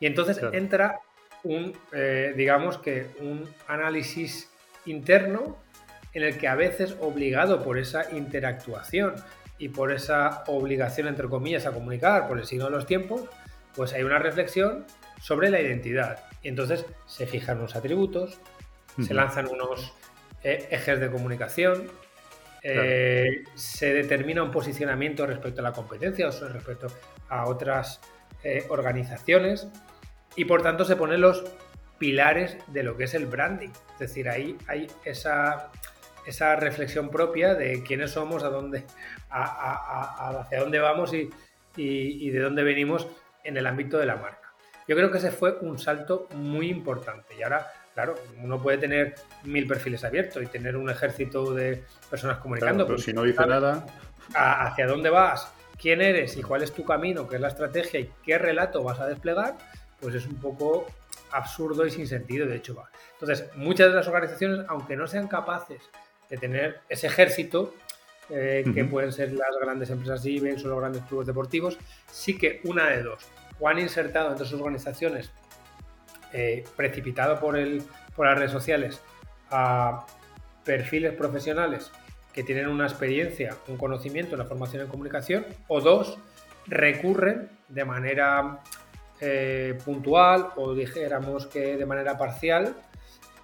Y 0.00 0.06
entonces 0.06 0.40
entra 0.52 0.98
un, 1.44 1.78
eh, 1.92 2.34
digamos 2.36 2.78
que 2.78 3.06
un 3.20 3.48
análisis 3.68 4.50
interno 4.84 5.58
en 6.12 6.24
el 6.24 6.38
que 6.38 6.48
a 6.48 6.56
veces 6.56 6.96
obligado 7.00 7.62
por 7.62 7.78
esa 7.78 8.10
interactuación 8.16 9.14
y 9.64 9.70
por 9.70 9.92
esa 9.92 10.44
obligación, 10.46 11.08
entre 11.08 11.26
comillas, 11.26 11.64
a 11.64 11.72
comunicar 11.72 12.28
por 12.28 12.38
el 12.38 12.44
signo 12.44 12.66
de 12.66 12.72
los 12.72 12.84
tiempos, 12.84 13.22
pues 13.74 13.94
hay 13.94 14.02
una 14.02 14.18
reflexión 14.18 14.84
sobre 15.22 15.48
la 15.48 15.58
identidad. 15.58 16.26
Y 16.42 16.48
entonces 16.48 16.84
se 17.06 17.26
fijan 17.26 17.56
unos 17.60 17.74
atributos, 17.74 18.38
se 19.00 19.14
lanzan 19.14 19.48
unos 19.48 19.94
eh, 20.42 20.68
ejes 20.70 21.00
de 21.00 21.10
comunicación, 21.10 21.86
eh, 22.62 23.44
se 23.54 23.94
determina 23.94 24.42
un 24.42 24.50
posicionamiento 24.50 25.24
respecto 25.24 25.62
a 25.62 25.64
la 25.64 25.72
competencia 25.72 26.28
o 26.28 26.48
respecto 26.48 26.88
a 27.30 27.46
otras 27.46 28.02
eh, 28.42 28.66
organizaciones 28.68 29.66
y 30.36 30.44
por 30.44 30.60
tanto 30.60 30.84
se 30.84 30.94
ponen 30.94 31.22
los 31.22 31.42
pilares 31.96 32.58
de 32.66 32.82
lo 32.82 32.98
que 32.98 33.04
es 33.04 33.14
el 33.14 33.24
branding. 33.24 33.70
Es 33.94 33.98
decir, 33.98 34.28
ahí 34.28 34.58
hay 34.66 34.88
esa, 35.06 35.70
esa 36.26 36.56
reflexión 36.56 37.10
propia 37.10 37.54
de 37.54 37.82
quiénes 37.82 38.12
somos, 38.12 38.42
a 38.42 38.48
dónde, 38.48 38.84
hacia 39.30 40.60
dónde 40.60 40.78
vamos 40.78 41.12
y, 41.12 41.30
y, 41.76 42.30
de 42.30 42.40
dónde 42.40 42.62
venimos 42.62 43.08
en 43.42 43.56
el 43.56 43.66
ámbito 43.66 43.98
de 43.98 44.06
la 44.06 44.16
marca. 44.16 44.52
Yo 44.86 44.96
creo 44.96 45.10
que 45.10 45.18
ese 45.18 45.30
fue 45.30 45.58
un 45.60 45.78
salto 45.78 46.28
muy 46.34 46.68
importante 46.68 47.34
y 47.38 47.42
ahora, 47.42 47.72
claro, 47.94 48.14
uno 48.42 48.60
puede 48.60 48.78
tener 48.78 49.14
mil 49.44 49.66
perfiles 49.66 50.04
abiertos 50.04 50.42
y 50.42 50.46
tener 50.46 50.76
un 50.76 50.90
ejército 50.90 51.54
de 51.54 51.82
personas 52.10 52.38
comunicando. 52.38 52.86
pero, 52.86 52.98
si 52.98 53.12
no 53.12 53.22
dice 53.22 53.46
nada... 53.46 53.86
hacia 54.34 54.86
dónde 54.86 55.10
vas, 55.10 55.52
quién 55.78 56.00
eres 56.00 56.36
y 56.36 56.42
cuál 56.42 56.62
es 56.62 56.72
tu 56.72 56.84
camino, 56.84 57.28
qué 57.28 57.36
es 57.36 57.40
la 57.40 57.48
estrategia 57.48 58.00
y 58.00 58.10
qué 58.22 58.38
relato 58.38 58.82
vas 58.82 59.00
a 59.00 59.06
desplegar, 59.06 59.56
pues 60.00 60.14
es 60.14 60.26
un 60.26 60.36
poco 60.36 60.86
absurdo 61.32 61.86
y 61.86 61.90
sin 61.90 62.06
sentido, 62.06 62.46
de 62.46 62.56
hecho 62.56 62.74
va. 62.74 62.90
Entonces, 63.12 63.48
muchas 63.56 63.88
de 63.88 63.94
las 63.94 64.06
organizaciones, 64.06 64.66
aunque 64.68 64.96
no 64.96 65.06
sean 65.06 65.28
capaces 65.28 65.82
de 66.34 66.40
tener 66.40 66.80
ese 66.88 67.06
ejército, 67.06 67.74
eh, 68.28 68.64
que 68.74 68.84
pueden 68.84 69.12
ser 69.12 69.32
las 69.32 69.50
grandes 69.60 69.90
empresas 69.90 70.24
IBEX 70.26 70.64
o 70.64 70.68
los 70.68 70.80
grandes 70.80 71.02
clubes 71.04 71.26
deportivos, 71.26 71.78
sí 72.10 72.36
que 72.36 72.60
una 72.64 72.88
de 72.88 73.02
dos, 73.02 73.24
o 73.60 73.68
han 73.68 73.78
insertado 73.78 74.32
entre 74.32 74.46
sus 74.46 74.60
organizaciones, 74.60 75.30
eh, 76.32 76.64
precipitado 76.76 77.38
por, 77.38 77.56
el, 77.56 77.82
por 78.16 78.26
las 78.26 78.36
redes 78.36 78.50
sociales, 78.50 79.00
a 79.50 80.06
perfiles 80.64 81.12
profesionales 81.12 81.92
que 82.32 82.42
tienen 82.42 82.66
una 82.68 82.86
experiencia, 82.86 83.56
un 83.68 83.76
conocimiento, 83.76 84.34
una 84.34 84.44
formación 84.44 84.82
en 84.82 84.88
comunicación, 84.88 85.46
o 85.68 85.80
dos, 85.80 86.18
recurren 86.66 87.48
de 87.68 87.84
manera 87.84 88.60
eh, 89.20 89.78
puntual 89.84 90.48
o 90.56 90.74
dijéramos 90.74 91.46
que 91.46 91.76
de 91.76 91.86
manera 91.86 92.18
parcial 92.18 92.74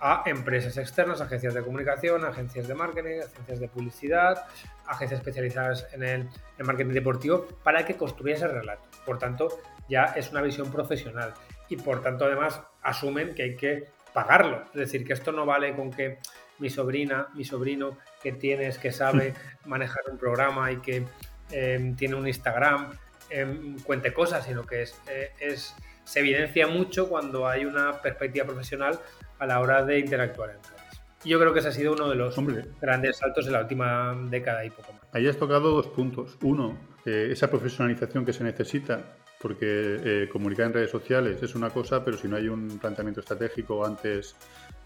a 0.01 0.23
empresas 0.27 0.77
externas, 0.79 1.21
agencias 1.21 1.53
de 1.53 1.63
comunicación, 1.63 2.25
agencias 2.25 2.67
de 2.67 2.75
marketing, 2.75 3.21
agencias 3.21 3.61
de 3.61 3.69
publicidad, 3.69 4.47
agencias 4.87 5.21
especializadas 5.21 5.87
en 5.93 6.03
el, 6.03 6.29
marketing 6.59 6.95
deportivo 6.95 7.47
para 7.63 7.85
que 7.85 7.97
construya 7.97 8.35
ese 8.35 8.49
relato. 8.49 8.83
Por 9.05 9.19
tanto, 9.19 9.61
ya 9.89 10.05
es 10.17 10.31
una 10.31 10.41
visión 10.41 10.73
profesional 10.73 11.35
y 11.69 11.77
por 11.77 12.03
tanto 12.03 12.25
además 12.25 12.63
asumen 12.83 13.35
que 13.35 13.43
hay 13.43 13.57
que 13.57 13.89
pagarlo. 14.15 14.65
Es 14.73 14.81
decir, 14.81 15.05
que 15.07 15.13
esto 15.13 15.33
no 15.33 15.45
vale 15.45 15.75
con 15.77 15.91
que 15.91 16.19
mi 16.59 16.71
sobrina, 16.71 17.29
mi 17.35 17.45
sobrino 17.45 17.99
que 18.23 18.33
tienes, 18.33 18.79
que 18.79 18.93
sabe 18.93 19.35
manejar 19.67 20.03
un 20.11 20.19
programa 20.19 20.73
y 20.73 20.77
que 20.79 21.05
em, 21.51 21.95
tiene 21.95 22.15
un 22.15 22.27
Instagram, 22.27 22.93
em, 23.29 23.79
cuente 23.81 24.13
cosas, 24.15 24.47
sino 24.47 24.65
que 24.65 24.83
es, 24.83 25.01
eh, 25.09 25.33
es, 25.41 25.75
se 26.05 26.21
evidencia 26.21 26.67
mucho 26.67 27.09
cuando 27.09 27.47
hay 27.47 27.65
una 27.65 28.01
perspectiva 28.01 28.47
profesional 28.47 28.99
a 29.41 29.47
la 29.47 29.61
hora 29.61 29.85
de 29.85 29.99
interactuar 29.99 30.51
en 30.51 30.57
redes. 30.57 30.81
Yo 31.25 31.39
creo 31.39 31.53
que 31.53 31.59
ese 31.59 31.69
ha 31.69 31.73
sido 31.73 31.93
uno 31.93 32.09
de 32.09 32.15
los 32.15 32.35
grandes 32.81 33.19
saltos 33.19 33.47
en 33.47 33.53
la 33.53 33.61
última 33.61 34.17
década 34.31 34.65
y 34.65 34.71
poco 34.71 34.93
más. 34.93 35.03
Ahí 35.13 35.27
has 35.27 35.37
tocado 35.37 35.71
dos 35.71 35.89
puntos. 35.89 36.39
Uno, 36.43 36.79
eh, 37.05 37.29
esa 37.31 37.51
profesionalización 37.51 38.25
que 38.25 38.33
se 38.33 38.43
necesita, 38.43 39.17
porque 39.41 39.67
eh, 40.03 40.29
comunicar 40.33 40.67
en 40.67 40.75
redes 40.75 40.91
sociales 40.91 41.43
es 41.43 41.55
una 41.55 41.71
cosa, 41.71 42.03
pero 42.03 42.17
si 42.17 42.27
no 42.27 42.37
hay 42.37 42.49
un 42.49 42.79
planteamiento 42.79 43.21
estratégico 43.21 43.85
antes, 43.85 44.35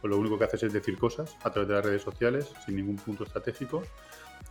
pues 0.01 0.11
lo 0.11 0.19
único 0.19 0.37
que 0.37 0.45
haces 0.45 0.65
es 0.65 0.73
decir 0.73 0.99
cosas 0.99 1.37
a 1.45 1.51
través 1.51 1.69
de 1.69 1.75
las 1.75 1.85
redes 1.85 2.03
sociales, 2.03 2.53
sin 2.67 2.77
ningún 2.77 2.97
punto 2.97 3.25
estratégico. 3.25 3.85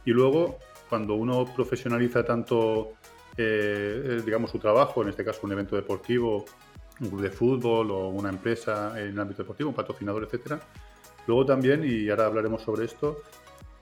Y 0.05 0.11
luego, 0.11 0.59
cuando 0.89 1.15
uno 1.15 1.45
profesionaliza 1.53 2.23
tanto, 2.23 2.93
eh, 3.35 4.21
digamos, 4.25 4.51
su 4.51 4.59
trabajo, 4.59 5.01
en 5.01 5.09
este 5.09 5.25
caso 5.25 5.41
un 5.43 5.51
evento 5.51 5.75
deportivo, 5.75 6.45
un 7.01 7.09
club 7.09 7.21
de 7.21 7.29
fútbol 7.29 7.91
o 7.91 8.09
una 8.09 8.29
empresa 8.29 8.93
en 8.99 9.09
el 9.09 9.19
ámbito 9.19 9.43
deportivo, 9.43 9.69
un 9.69 9.75
patrocinador, 9.75 10.23
etcétera. 10.23 10.59
Luego 11.27 11.45
también, 11.45 11.83
y 11.85 12.09
ahora 12.09 12.25
hablaremos 12.25 12.61
sobre 12.61 12.85
esto, 12.85 13.21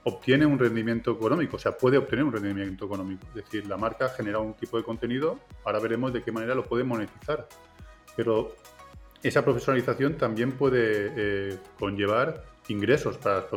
obtiene 0.04 0.46
un 0.46 0.58
rendimiento 0.58 1.12
económico, 1.12 1.58
o 1.58 1.60
sea, 1.60 1.74
puede 1.74 1.98
obtener 1.98 2.26
un 2.26 2.34
rendimiento 2.34 2.86
económico. 2.86 3.28
Es 3.30 3.46
decir, 3.46 3.68
la 3.68 3.78
marca 3.78 4.10
genera 4.10 4.40
un 4.40 4.54
tipo 4.54 4.78
de 4.78 4.84
contenido, 4.84 5.40
ahora 5.64 5.80
veremos 5.80 6.14
de 6.14 6.24
qué 6.24 6.32
manera 6.32 6.56
lo 6.56 6.64
puede 6.64 6.84
monetizar. 6.84 7.48
Pero 8.16 8.56
esa 9.22 9.44
profesionalización 9.44 10.18
también 10.18 10.54
puede 10.54 11.14
eh, 11.16 11.58
conllevar 11.78 12.44
ingresos 12.68 13.18
para, 13.18 13.48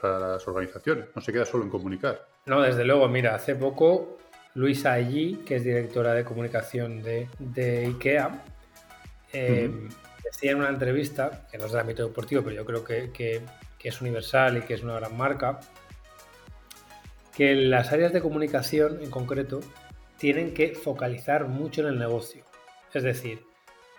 para, 0.00 0.18
las 0.18 0.48
organizaciones, 0.48 1.06
no 1.14 1.20
se 1.20 1.32
queda 1.32 1.44
solo 1.44 1.64
en 1.64 1.70
comunicar. 1.70 2.26
No, 2.46 2.62
desde 2.62 2.84
luego, 2.84 3.08
mira, 3.08 3.34
hace 3.34 3.54
poco 3.56 4.18
Luisa 4.54 4.92
Allí, 4.92 5.40
que 5.44 5.56
es 5.56 5.64
directora 5.64 6.14
de 6.14 6.24
comunicación 6.24 7.02
de, 7.02 7.28
de 7.38 7.86
IKEA, 7.86 8.44
eh, 9.34 9.70
decía 10.22 10.52
en 10.52 10.58
una 10.58 10.68
entrevista, 10.68 11.46
que 11.50 11.58
no 11.58 11.66
es 11.66 11.72
del 11.72 11.80
ámbito 11.80 12.06
deportivo, 12.06 12.42
pero 12.42 12.56
yo 12.56 12.64
creo 12.64 12.84
que, 12.84 13.42
es 13.82 14.00
universal 14.00 14.56
y 14.56 14.60
que 14.62 14.72
es 14.72 14.82
una 14.82 14.94
gran 14.94 15.14
marca, 15.14 15.60
que 17.36 17.54
las 17.54 17.92
áreas 17.92 18.14
de 18.14 18.22
comunicación 18.22 19.02
en 19.02 19.10
concreto 19.10 19.60
tienen 20.16 20.54
que 20.54 20.74
focalizar 20.74 21.48
mucho 21.48 21.82
en 21.82 21.88
el 21.88 21.98
negocio. 21.98 22.44
Es 22.94 23.02
decir, 23.02 23.42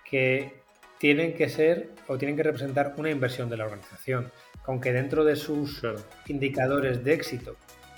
que 0.10 0.64
tienen 0.98 1.36
que 1.36 1.50
ser 1.50 1.92
o 2.08 2.18
tienen 2.18 2.36
que 2.36 2.42
representar 2.42 2.96
una 2.98 3.12
inversión 3.12 3.48
de 3.48 3.58
la 3.58 3.66
organización, 3.66 4.32
aunque 4.66 4.92
dentro 4.92 5.24
de 5.24 5.36
sus 5.36 5.84
indicadores 6.26 7.04
de 7.04 7.14
éxito 7.14 7.56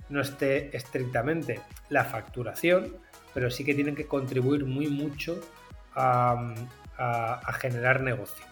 no 0.10 0.20
esté 0.20 0.75
estrictamente 0.75 1.62
la 1.89 2.03
facturación, 2.03 2.98
pero 3.34 3.50
sí 3.50 3.63
que 3.63 3.74
tienen 3.75 3.96
que 3.96 4.08
contribuir 4.08 4.65
muy 4.65 4.88
mucho 4.88 5.39
a, 5.96 6.53
a, 6.98 7.54
generar 7.54 8.01
negocio. 8.01 8.46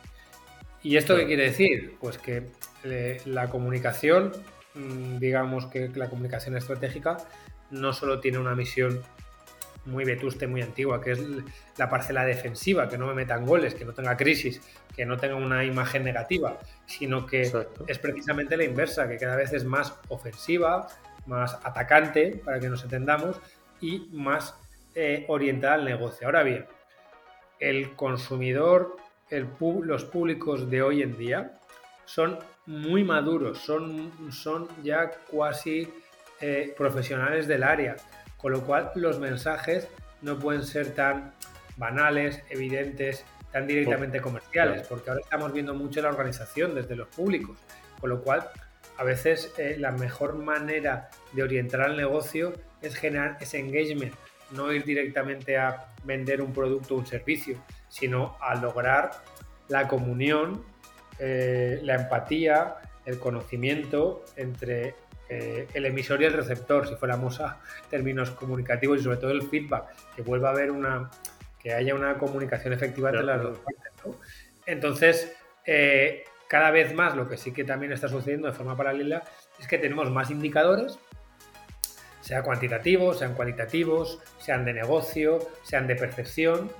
¿Y 0.84 0.98
esto 0.98 1.16
qué 1.16 1.25
quiere 1.25 1.44
decir? 1.44 1.98
Pues 2.00 2.18
que 2.18 2.44
eh, 2.84 3.22
la 3.25 3.50
comunicación, 3.50 4.32
mm, 4.75 5.18
digamos 5.18 5.66
que 5.68 5.90
la 5.96 6.10
comunicación 6.10 6.56
estratégica, 6.56 7.18
no 7.72 7.94
solo 7.94 8.20
tiene 8.20 8.38
una 8.38 8.56
misión 8.56 9.02
muy 9.86 10.04
vetusta 10.04 10.46
y 10.46 10.48
muy 10.48 10.62
antigua, 10.62 11.02
que 11.02 11.12
es 11.12 11.20
la 11.78 11.90
parcela 11.90 12.25
defensiva, 12.25 12.90
que 12.90 12.98
no 12.98 13.08
me 13.08 13.14
metan 13.14 13.46
goles, 13.46 13.75
que 13.75 13.86
no 13.86 13.94
tenga 13.94 14.18
crisis, 14.18 14.62
que 14.96 15.06
no 15.06 15.18
tenga 15.18 15.36
una 15.36 15.64
imagen 15.64 16.04
negativa, 16.04 16.58
sino 16.86 17.25
que 17.25 17.52
es 17.88 18.00
precisamente 18.00 18.58
la 18.58 18.64
inversa, 18.64 19.08
que 19.08 19.18
cada 19.18 19.36
vez 19.36 19.54
es 19.54 19.64
más 19.64 19.94
ofensiva, 20.10 20.88
más 21.28 21.56
atacante, 21.64 22.42
para 22.44 22.60
que 22.60 22.70
nos 22.70 22.84
entendamos, 22.84 23.40
y 23.82 24.10
más 24.12 24.56
eh, 24.96 25.25
orientada 25.28 25.75
al 25.75 25.86
negocio. 25.86 26.28
Ahora 26.28 26.44
bien, 26.44 26.66
el 27.60 27.96
consumidor, 27.96 28.98
los 29.30 30.06
públicos 30.06 30.70
de 30.70 30.82
hoy 30.82 31.02
en 31.02 31.18
día 31.18 31.60
son 32.06 32.40
muy 32.66 33.04
maduros, 33.04 33.60
son, 33.60 34.12
son 34.32 34.68
ya 34.84 35.12
casi 35.32 35.88
eh, 36.42 36.74
profesionales 36.78 37.48
del 37.48 37.64
área, 37.64 37.96
con 38.38 38.52
lo 38.52 38.62
cual 38.62 38.92
los 38.96 39.20
mensajes 39.20 39.88
no 40.22 40.38
pueden 40.40 40.64
ser 40.64 40.94
tan 40.94 41.34
banales, 41.78 42.44
evidentes, 42.50 43.26
tan 43.52 43.68
directamente 43.68 44.22
comerciales, 44.22 44.88
porque 44.88 45.10
ahora 45.10 45.22
estamos 45.24 45.54
viendo 45.54 45.74
mucho 45.74 46.02
la 46.02 46.10
organización 46.10 46.76
desde 46.76 46.96
los 46.96 47.08
públicos, 47.08 47.58
con 48.00 48.10
lo 48.10 48.22
cual 48.22 48.50
a 48.98 49.04
veces 49.04 49.54
eh, 49.58 49.76
la 49.78 49.92
mejor 49.92 50.36
manera 50.36 51.10
de 51.34 51.44
orientar 51.44 51.82
al 51.82 51.98
negocio 51.98 52.54
es 52.82 52.96
generar 52.96 53.38
ese 53.40 53.60
engagement, 53.60 54.14
no 54.52 54.72
ir 54.72 54.84
directamente 54.84 55.58
a 55.58 55.94
vender 56.04 56.42
un 56.42 56.54
producto 56.54 56.96
o 56.96 57.00
un 57.00 57.06
servicio, 57.06 57.58
sino 57.90 58.38
a 58.42 58.56
lograr 58.56 59.12
la 59.68 59.88
comunión, 59.88 60.64
eh, 61.20 61.80
la 61.84 61.96
empatía, 61.96 62.75
el 63.06 63.20
conocimiento 63.20 64.25
entre 64.36 64.96
eh, 65.30 65.68
el 65.74 65.86
emisor 65.86 66.22
y 66.22 66.25
el 66.25 66.34
receptor, 66.34 66.88
si 66.88 66.96
fuéramos 66.96 67.40
a 67.42 67.60
términos 67.90 68.32
comunicativos 68.32 69.00
y 69.00 69.04
sobre 69.04 69.18
todo 69.18 69.32
el 69.32 69.44
feedback, 69.44 69.86
que 70.16 70.22
vuelva 70.22 70.50
a 70.50 70.52
haber 70.52 70.72
una, 70.72 71.10
que 71.60 71.74
haya 71.74 71.96
una 71.96 72.18
comunicación 72.18 72.74
efectiva 72.74 73.10
entre 73.10 73.25
las 73.25 73.42
dos 73.42 73.58
partes. 73.60 73.86
Entonces, 74.66 75.36
eh, 75.66 76.24
cada 76.48 76.72
vez 76.72 76.94
más 76.94 77.16
lo 77.16 77.28
que 77.28 77.38
sí 77.38 77.52
que 77.52 77.64
también 77.64 77.92
está 77.92 78.08
sucediendo 78.08 78.48
de 78.48 78.54
forma 78.54 78.78
paralela 78.78 79.24
es 79.60 79.68
que 79.68 79.78
tenemos 79.78 80.12
más 80.12 80.30
indicadores, 80.30 81.00
sean 82.25 82.41
cuantitativos, 82.41 83.20
sean 83.20 83.36
cualitativos, 83.36 84.20
sean 84.39 84.65
de 84.65 84.74
negocio, 84.74 85.48
sean 85.62 85.86
de 85.86 85.96
percepción, 85.96 86.72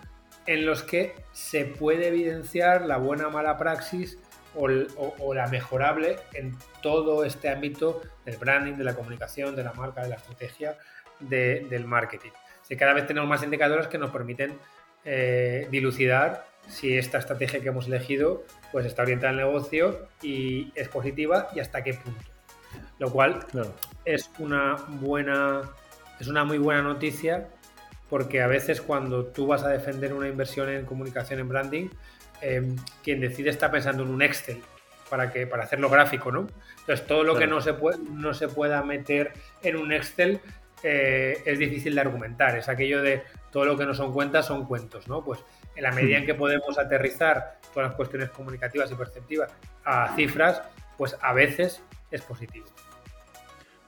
en 0.48 0.66
los 0.66 0.82
que 0.82 1.14
se 1.34 1.66
puede 1.66 2.08
evidenciar 2.08 2.82
la 2.82 2.98
buena 2.98 3.28
o 3.28 3.32
mala 3.32 3.56
praxis 3.56 4.18
o, 4.56 5.34
la 5.34 5.48
mejorable 5.48 6.18
en 6.34 6.58
todo 6.82 7.26
este 7.26 7.50
ámbito 7.50 8.02
del 8.26 8.38
branding, 8.38 8.74
de 8.74 8.86
la 8.86 8.96
comunicación, 8.96 9.56
de 9.56 9.64
la 9.64 9.74
marca, 9.74 10.02
de 10.02 10.10
la 10.10 10.16
estrategia, 10.16 10.78
del 11.20 11.86
marketing. 11.86 12.32
Si 12.64 12.76
cada 12.76 12.94
vez 12.94 13.06
tenemos 13.06 13.30
más 13.30 13.44
indicadores 13.44 13.88
que 13.88 14.00
nos 14.00 14.10
permiten 14.10 14.58
eh, 15.04 15.68
dilucidar 15.70 16.48
si 16.68 16.98
esta 16.98 17.20
estrategia 17.20 17.60
que 17.62 17.68
hemos 17.68 17.86
elegido 17.86 18.44
pues 18.72 18.88
está 18.88 19.04
orientada 19.04 19.30
al 19.30 19.38
negocio 19.38 20.08
y 20.24 20.72
es 20.74 20.88
positiva 20.90 21.50
y 21.54 21.60
hasta 21.60 21.84
qué 21.84 21.94
punto. 21.94 22.35
Lo 23.00 23.12
cual 23.12 23.46
es 24.06 24.30
una 24.40 24.76
buena, 24.88 25.62
es 26.20 26.28
una 26.28 26.46
muy 26.46 26.58
buena 26.58 26.82
noticia 26.82 27.50
porque 28.10 28.42
a 28.42 28.48
veces 28.48 28.82
cuando 28.82 29.26
tú 29.26 29.48
vas 29.48 29.64
a 29.64 29.70
defender 29.70 30.14
una 30.14 30.28
inversión 30.28 30.70
en 30.70 30.86
comunicación 30.86 31.40
en 31.40 31.50
branding, 31.50 31.90
Em, 32.42 32.76
quien 33.04 33.20
decide 33.22 33.50
está 33.50 33.72
pensando 33.72 34.04
en 34.04 34.10
un 34.10 34.22
Excel 34.22 34.62
para, 35.10 35.32
que, 35.32 35.48
para 35.48 35.64
hacerlo 35.64 35.90
gráfico, 35.90 36.32
¿no? 36.32 36.48
Entonces, 36.80 37.08
todo 37.08 37.24
lo 37.24 37.36
que 37.36 37.48
no 37.48 37.62
se, 37.62 37.74
puede, 37.74 37.98
no 38.12 38.34
se 38.34 38.48
pueda 38.48 38.84
meter 38.84 39.34
en 39.64 39.78
un 39.78 39.94
Excel 39.94 40.40
eh, 40.84 41.42
es 41.46 41.58
difícil 41.58 41.96
de 41.96 42.02
argumentar. 42.02 42.58
Es 42.58 42.68
aquello 42.68 43.02
de 43.02 43.24
todo 43.52 43.66
lo 43.66 43.78
que 43.78 43.86
no 43.86 43.94
son 43.94 44.12
cuentas 44.12 44.46
son 44.46 44.66
cuentos, 44.66 45.08
¿no? 45.08 45.24
Pues 45.24 45.40
en 45.76 45.84
la 45.84 45.92
medida 45.92 46.18
en 46.18 46.26
que 46.26 46.36
podemos 46.36 46.78
aterrizar 46.78 47.60
todas 47.74 47.90
las 47.90 47.96
cuestiones 47.96 48.30
comunicativas 48.30 48.92
y 48.92 48.96
perceptivas 48.96 49.52
a 49.84 50.14
cifras, 50.16 50.62
pues 50.98 51.18
a 51.22 51.34
veces 51.34 51.82
es 52.16 52.22
positivo. 52.24 52.66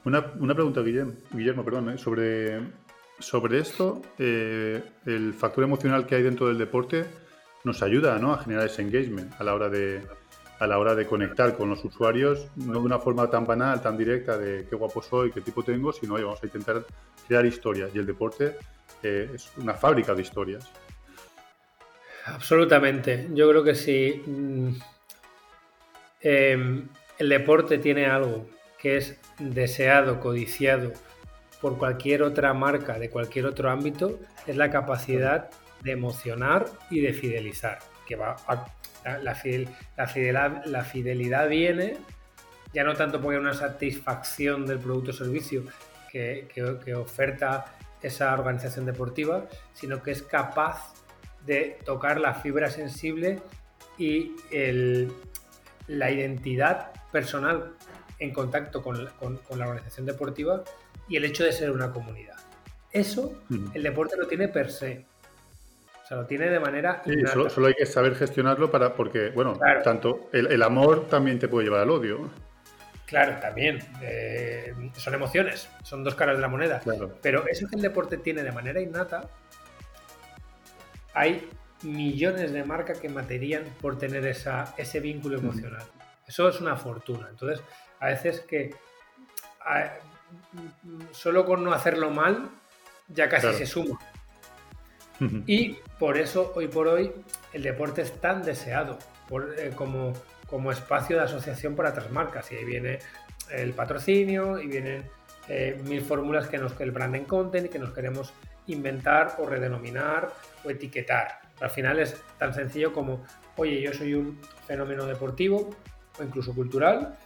Una, 0.06 0.54
pregunta, 0.54 0.82
Guillermo, 0.82 1.14
Guillermo 1.32 1.66
perdón, 1.66 1.90
¿eh? 1.90 1.98
sobre, 1.98 2.62
sobre 3.20 3.60
esto, 3.60 4.02
eh, 4.18 4.82
el 5.06 5.34
factor 5.34 5.66
emocional 5.66 6.06
que 6.06 6.16
hay 6.16 6.24
dentro 6.24 6.48
del 6.48 6.58
deporte 6.58 7.06
nos 7.66 7.84
ayuda 7.84 8.16
a 8.16 8.38
generar 8.38 8.66
ese 8.66 8.82
engagement 8.82 9.34
a 9.40 9.44
la 9.44 9.54
hora 9.54 9.68
de 9.70 10.02
a 10.60 10.66
la 10.66 10.80
hora 10.80 10.96
de 10.96 11.06
conectar 11.06 11.56
con 11.56 11.70
los 11.70 11.84
usuarios, 11.86 12.48
no 12.56 12.74
de 12.74 12.80
una 12.80 13.00
forma 13.00 13.30
tan 13.30 13.46
banal, 13.46 13.82
tan 13.82 13.98
directa 13.98 14.38
de 14.38 14.66
qué 14.68 14.76
guapo 14.76 15.02
soy, 15.02 15.32
qué 15.32 15.42
tipo 15.42 15.64
tengo, 15.64 15.94
sino 15.94 16.16
vamos 16.16 16.42
a 16.42 16.46
intentar 16.46 16.84
crear 17.28 17.46
historias. 17.46 17.92
Y 17.94 18.00
el 18.00 18.06
deporte 18.06 18.56
eh, 19.04 19.30
es 19.36 19.52
una 19.58 19.76
fábrica 19.76 20.16
de 20.16 20.22
historias. 20.24 20.68
Absolutamente. 22.26 23.28
Yo 23.34 23.48
creo 23.50 23.64
que 23.64 23.76
sí. 23.76 24.24
Mm, 24.26 24.70
em, 26.22 26.88
el 27.20 27.30
deporte 27.30 27.78
tiene 27.78 28.06
algo 28.06 28.48
que 28.80 28.98
es 28.98 29.20
deseado, 29.40 30.20
codiciado 30.20 30.92
por 31.62 31.78
cualquier 31.78 32.22
otra 32.22 32.54
marca 32.54 33.00
de 33.00 33.10
cualquier 33.10 33.46
otro 33.46 33.70
ámbito, 33.70 34.20
es 34.46 34.56
la 34.56 34.70
capacidad 34.70 35.50
de 35.82 35.92
emocionar 35.92 36.66
y 36.90 37.02
de 37.02 37.14
fidelizar. 37.14 37.80
Que 38.06 38.16
va 38.16 38.36
la, 39.22 39.36
fidelidad, 39.36 40.66
la 40.66 40.84
fidelidad 40.84 41.50
viene 41.50 41.98
ya 42.74 42.84
no 42.84 42.94
tanto 42.94 43.22
porque 43.22 43.38
hay 43.38 43.42
una 43.42 43.54
satisfacción 43.54 44.66
del 44.66 44.80
producto 44.80 45.12
o 45.12 45.14
servicio 45.14 45.64
que, 46.12 46.48
oferta 46.96 47.66
esa 48.02 48.34
organización 48.34 48.86
deportiva, 48.86 49.48
sino 49.74 50.02
que 50.02 50.12
es 50.12 50.22
capaz 50.22 50.94
de 51.46 51.80
tocar 51.86 52.20
la 52.20 52.34
fibra 52.34 52.70
sensible 52.70 53.40
y 53.98 54.36
la 55.88 56.12
identidad 56.12 56.92
personal 57.12 57.74
en 58.20 58.32
contacto 58.32 58.82
con, 58.82 59.04
la 59.04 59.68
organización 59.68 60.06
deportiva 60.06 60.64
y 61.08 61.18
el 61.18 61.26
hecho 61.26 61.44
de 61.44 61.52
ser 61.52 61.72
una 61.72 61.92
comunidad. 61.92 62.36
Eso 62.92 63.34
el 63.74 63.84
deporte 63.84 64.16
lo 64.18 64.28
tiene 64.28 64.48
per 64.48 64.72
se. 64.72 65.06
O 66.04 66.08
sea, 66.08 66.18
lo 66.18 66.26
tiene 66.26 66.50
de 66.50 66.60
manera. 66.60 67.02
Sí, 67.06 67.14
solo, 67.50 67.68
hay 67.68 67.74
que 67.74 67.86
saber 67.86 68.16
gestionarlo 68.16 68.72
para. 68.72 68.94
Porque, 68.96 69.30
bueno, 69.30 69.60
tanto 69.84 70.30
el, 70.32 70.64
amor 70.64 71.08
también 71.08 71.38
te 71.38 71.50
puede 71.50 71.66
llevar 71.66 71.82
al 71.82 71.90
odio. 71.90 72.30
Claro, 73.06 73.40
también. 73.42 73.80
Eh, 74.02 74.74
son 74.96 75.14
emociones, 75.14 75.70
son 75.84 76.04
dos 76.06 76.16
caras 76.16 76.38
de 76.38 76.42
la 76.42 76.48
moneda. 76.48 76.82
Pero 77.22 77.46
eso 77.48 77.68
que 77.68 77.76
el 77.76 77.82
deporte 77.82 78.18
tiene 78.18 78.42
de 78.44 78.54
manera 78.54 78.80
innata, 78.80 79.30
hay 81.14 81.50
millones 81.84 82.54
de 82.54 82.64
marcas 82.64 83.00
que 83.00 83.10
materían 83.10 83.64
por 83.82 83.98
tener 83.98 84.26
esa, 84.26 84.74
ese 84.78 85.00
vínculo 85.02 85.38
emocional. 85.38 85.84
Eso 86.28 86.50
es 86.50 86.60
una 86.60 86.76
fortuna. 86.76 87.28
Entonces, 87.30 87.64
a 88.00 88.08
veces 88.08 88.42
que 88.42 88.76
solo 91.12 91.46
con 91.46 91.64
no 91.64 91.72
hacerlo 91.72 92.10
mal, 92.10 92.50
ya 93.08 93.30
casi 93.30 93.54
se 93.54 93.66
suma. 93.66 94.00
Y 95.48 95.78
por 95.98 96.18
eso, 96.18 96.54
hoy 96.56 96.68
por 96.68 96.88
hoy, 96.88 97.12
el 97.54 97.64
deporte 97.64 98.02
es 98.02 98.22
tan 98.22 98.44
deseado 98.44 99.00
eh, 99.58 99.72
como, 99.76 100.14
como 100.48 100.72
espacio 100.72 101.18
de 101.18 101.24
asociación 101.24 101.76
para 101.76 101.90
otras 101.90 102.12
marcas. 102.12 102.52
Y 102.52 102.56
ahí 102.56 102.66
viene 102.66 103.00
el 103.50 103.74
patrocinio 103.74 104.60
y 104.60 104.68
vienen 104.68 105.10
eh, 105.48 105.82
mil 105.86 106.02
fórmulas 106.02 106.48
que 106.48 106.58
nos 106.58 106.80
el 106.80 106.92
branding 106.92 107.24
content 107.24 107.66
y 107.66 107.70
que 107.70 107.80
nos 107.80 107.94
queremos 107.94 108.34
inventar 108.68 109.38
o 109.40 109.46
redenominar 109.46 110.34
o 110.64 110.70
etiquetar. 110.70 111.40
Al 111.62 111.70
final 111.70 112.00
es 112.00 112.22
tan 112.38 112.54
sencillo 112.54 112.94
como, 112.94 113.26
oye, 113.56 113.82
yo 113.82 113.94
soy 113.94 114.14
un 114.14 114.40
fenómeno 114.68 115.06
deportivo 115.06 115.72
o 116.20 116.24
incluso 116.24 116.54
cultural 116.54 117.18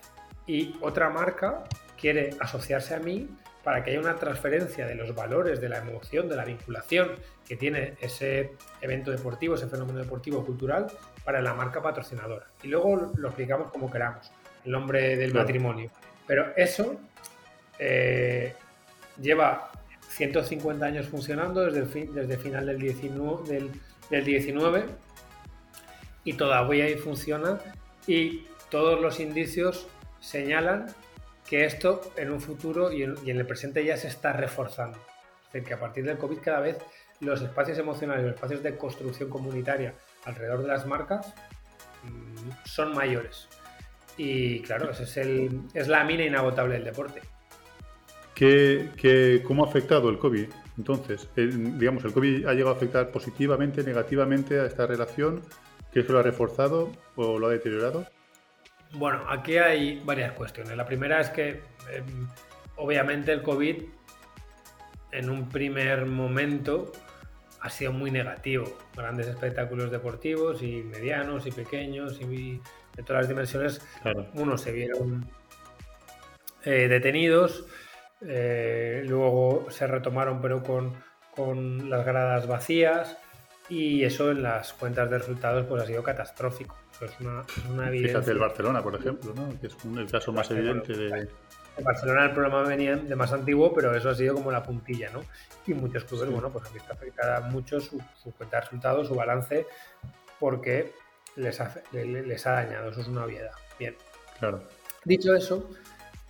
y 0.48 0.76
otra 0.82 1.10
marca 1.10 1.64
quiere 2.00 2.32
asociarse 2.40 2.96
a 2.96 3.00
mí 3.00 3.30
para 3.64 3.84
que 3.84 3.92
haya 3.92 4.00
una 4.00 4.16
transferencia 4.16 4.88
de 4.88 4.96
los 4.96 5.14
valores, 5.14 5.62
de 5.62 5.70
la 5.70 5.78
emoción, 5.78 6.28
de 6.28 6.36
la 6.36 6.46
vinculación 6.46 7.12
que 7.48 7.56
tiene 7.56 7.94
ese 8.02 8.54
evento 8.82 9.12
deportivo, 9.12 9.56
ese 9.56 9.68
fenómeno 9.68 10.00
deportivo 10.00 10.44
cultural 10.44 10.88
para 11.24 11.42
la 11.42 11.54
marca 11.54 11.82
patrocinadora. 11.82 12.48
Y 12.64 12.70
luego 12.70 13.12
lo 13.16 13.28
explicamos 13.28 13.72
como 13.72 13.92
queramos, 13.92 14.32
el 14.66 14.72
nombre 14.72 15.16
del 15.16 15.34
matrimonio. 15.34 15.92
Pero 16.26 16.56
eso 16.56 17.00
eh, 17.78 18.56
lleva 19.22 19.72
150 20.10 20.86
años 20.86 21.08
funcionando 21.08 21.62
desde 21.62 21.80
el 21.80 21.88
fin, 21.88 22.14
desde 22.14 22.38
final 22.38 22.66
del 22.66 22.80
19, 22.80 23.48
del, 23.48 23.72
del 24.10 24.26
19 24.26 24.86
y 26.24 26.34
todavía 26.34 26.86
ahí 26.86 26.96
funciona 26.96 27.60
y 28.08 28.46
todos 28.72 29.00
los 29.00 29.20
indicios 29.20 29.88
señalan 30.20 30.88
que 31.48 31.66
esto 31.66 32.02
en 32.16 32.32
un 32.32 32.42
futuro 32.42 32.92
y 32.92 33.04
en, 33.04 33.18
el 33.26 33.46
presente 33.46 33.84
ya 33.86 33.98
se 33.98 34.08
está 34.08 34.34
reforzando. 34.34 34.98
Es 35.48 35.54
decir, 35.54 35.68
que 35.68 35.74
a 35.74 35.80
partir 35.80 36.06
del 36.06 36.18
COVID 36.18 36.40
cada 36.40 36.62
vez 36.62 36.78
los 37.20 37.42
espacios 37.42 37.78
emocionales, 37.78 38.24
los 38.24 38.36
espacios 38.36 38.64
de 38.64 38.78
construcción 38.78 39.30
comunitaria 39.30 39.94
alrededor 40.26 40.62
de 40.62 40.68
las 40.70 40.88
marcas 40.88 41.34
mm, 42.04 42.52
son 42.64 42.96
mayores. 42.96 43.50
Y 44.18 44.62
claro, 44.62 44.92
ese 44.92 45.04
es, 45.04 45.18
el, 45.18 45.62
es 45.74 45.88
la 45.88 46.04
mina 46.06 46.24
inagotable 46.24 46.76
del 46.76 46.86
deporte. 46.86 47.22
¿Qué, 48.34 49.44
cómo 49.46 49.66
ha 49.66 49.68
afectado 49.68 50.10
el 50.10 50.18
COVID? 50.18 50.48
Entonces, 50.78 51.30
digamos, 51.36 52.04
¿el 52.06 52.14
COVID 52.14 52.48
ha 52.48 52.54
llegado 52.54 52.72
a 52.72 52.78
afectar 52.78 53.12
positivamente, 53.12 53.84
negativamente 53.84 54.60
a 54.60 54.66
esta 54.66 54.88
relación? 54.88 55.42
¿Qué 55.92 56.06
que 56.06 56.14
lo 56.14 56.20
ha 56.20 56.24
reforzado 56.24 56.92
o 57.16 57.38
lo 57.38 57.48
ha 57.48 57.52
deteriorado? 57.52 58.08
Bueno, 58.94 59.24
aquí 59.30 59.58
hay 59.58 60.02
varias 60.04 60.34
cuestiones. 60.34 60.76
La 60.76 60.86
primera 60.86 61.22
es 61.22 61.30
que 61.30 61.62
em, 61.92 62.28
obviamente 62.76 63.32
el 63.32 63.42
COVID 63.42 63.84
en 65.12 65.30
un 65.30 65.50
primer 65.50 66.06
momento 66.06 66.92
ha 67.62 67.70
sido 67.70 67.94
muy 67.94 68.12
negativo. 68.12 68.66
Grandes 68.96 69.28
espectáculos 69.28 69.92
deportivos 69.92 70.62
y 70.62 70.84
medianos 70.84 71.46
y 71.46 71.52
pequeños 71.52 72.20
y 72.22 72.60
de 72.96 73.04
todas 73.04 73.22
las 73.22 73.30
dimensiones, 73.30 73.82
unos 74.34 74.62
se 74.62 74.72
vieron 74.72 75.26
eh, 76.66 76.88
detenidos, 76.88 77.66
eh, 78.22 79.04
luego 79.06 79.68
se 79.70 79.88
retomaron 79.88 80.42
pero 80.42 80.62
con, 80.62 80.94
con, 81.34 81.90
las 81.90 82.06
gradas 82.06 82.48
vacías 82.48 83.18
y 83.70 84.04
eso 84.04 84.32
en 84.32 84.44
las 84.44 84.74
cuentas 84.74 85.10
de 85.10 85.20
resultados 85.20 85.66
pues 85.68 85.84
ha 85.84 85.86
sido 85.86 86.04
catastrófico. 86.04 86.81
Es 87.06 87.20
una, 87.20 87.44
una 87.70 87.88
evidencia. 87.88 88.20
Fíjate 88.20 88.32
el 88.32 88.40
Barcelona, 88.40 88.82
por 88.82 88.96
ejemplo, 88.96 89.34
¿no? 89.36 89.60
que 89.60 89.68
es 89.68 89.78
el 89.84 90.10
caso 90.10 90.32
más 90.32 90.50
evidente 90.52 90.94
de... 90.94 91.30
En 91.78 91.86
Barcelona 91.86 92.26
el 92.26 92.32
problema 92.32 92.64
venía 92.64 92.98
de 92.98 93.16
más 93.16 93.32
antiguo, 93.32 93.74
pero 93.74 93.96
eso 93.96 94.10
ha 94.10 94.16
sido 94.16 94.36
como 94.36 94.52
la 94.52 94.62
puntilla, 94.62 95.10
¿no? 95.12 95.24
Y 95.66 95.74
muchos 95.74 96.04
clubes, 96.04 96.30
bueno, 96.30 96.52
pues 96.52 96.66
han 96.68 96.74
visto 96.74 96.92
afectada 96.92 97.40
mucho 97.48 97.80
su, 97.80 98.02
su, 98.22 98.32
cuenta 98.34 98.58
de 98.58 98.64
resultados, 98.64 99.08
su 99.08 99.16
balance, 99.16 99.66
porque 100.38 100.94
les 101.38 101.62
ha, 101.62 101.74
les 101.94 102.46
ha 102.46 102.52
dañado, 102.52 102.90
eso 102.90 103.02
es 103.02 103.08
una 103.08 103.24
obviedad. 103.24 103.54
Bien. 103.80 103.96
Claro. 104.40 104.68
Dicho 105.06 105.34
eso, 105.34 105.70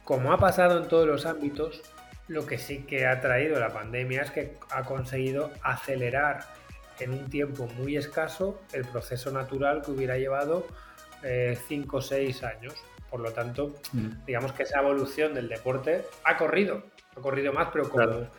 como 0.03 0.31
ha 0.31 0.38
pasado 0.38 0.81
en 0.81 0.88
todos 0.88 1.07
los 1.07 1.25
ámbitos, 1.25 1.81
lo 2.27 2.45
que 2.45 2.57
sí 2.57 2.84
que 2.84 3.07
ha 3.07 3.19
traído 3.19 3.60
la 3.60 3.69
pandemia 3.69 4.21
es 4.21 4.31
que 4.31 4.57
ha 4.69 4.84
conseguido 4.84 5.51
acelerar 5.63 6.45
en 6.99 7.12
un 7.12 7.30
tiempo 7.30 7.67
muy 7.77 7.97
escaso 7.97 8.62
el 8.73 8.86
proceso 8.86 9.32
natural 9.32 9.82
que 9.82 9.91
hubiera 9.91 10.17
llevado 10.17 10.65
5 11.21 11.97
o 11.97 12.01
6 12.01 12.43
años. 12.43 12.73
Por 13.10 13.19
lo 13.19 13.32
tanto, 13.34 13.75
mm. 13.91 14.25
digamos 14.25 14.54
que 14.54 14.63
esa 14.63 14.80
evolución 14.80 15.34
del 15.34 15.49
deporte 15.49 16.06
ha 16.23 16.38
corrido, 16.38 16.84
ha 17.15 17.19
corrido 17.19 17.51
más, 17.51 17.69
pero 17.71 17.89
como, 17.89 18.30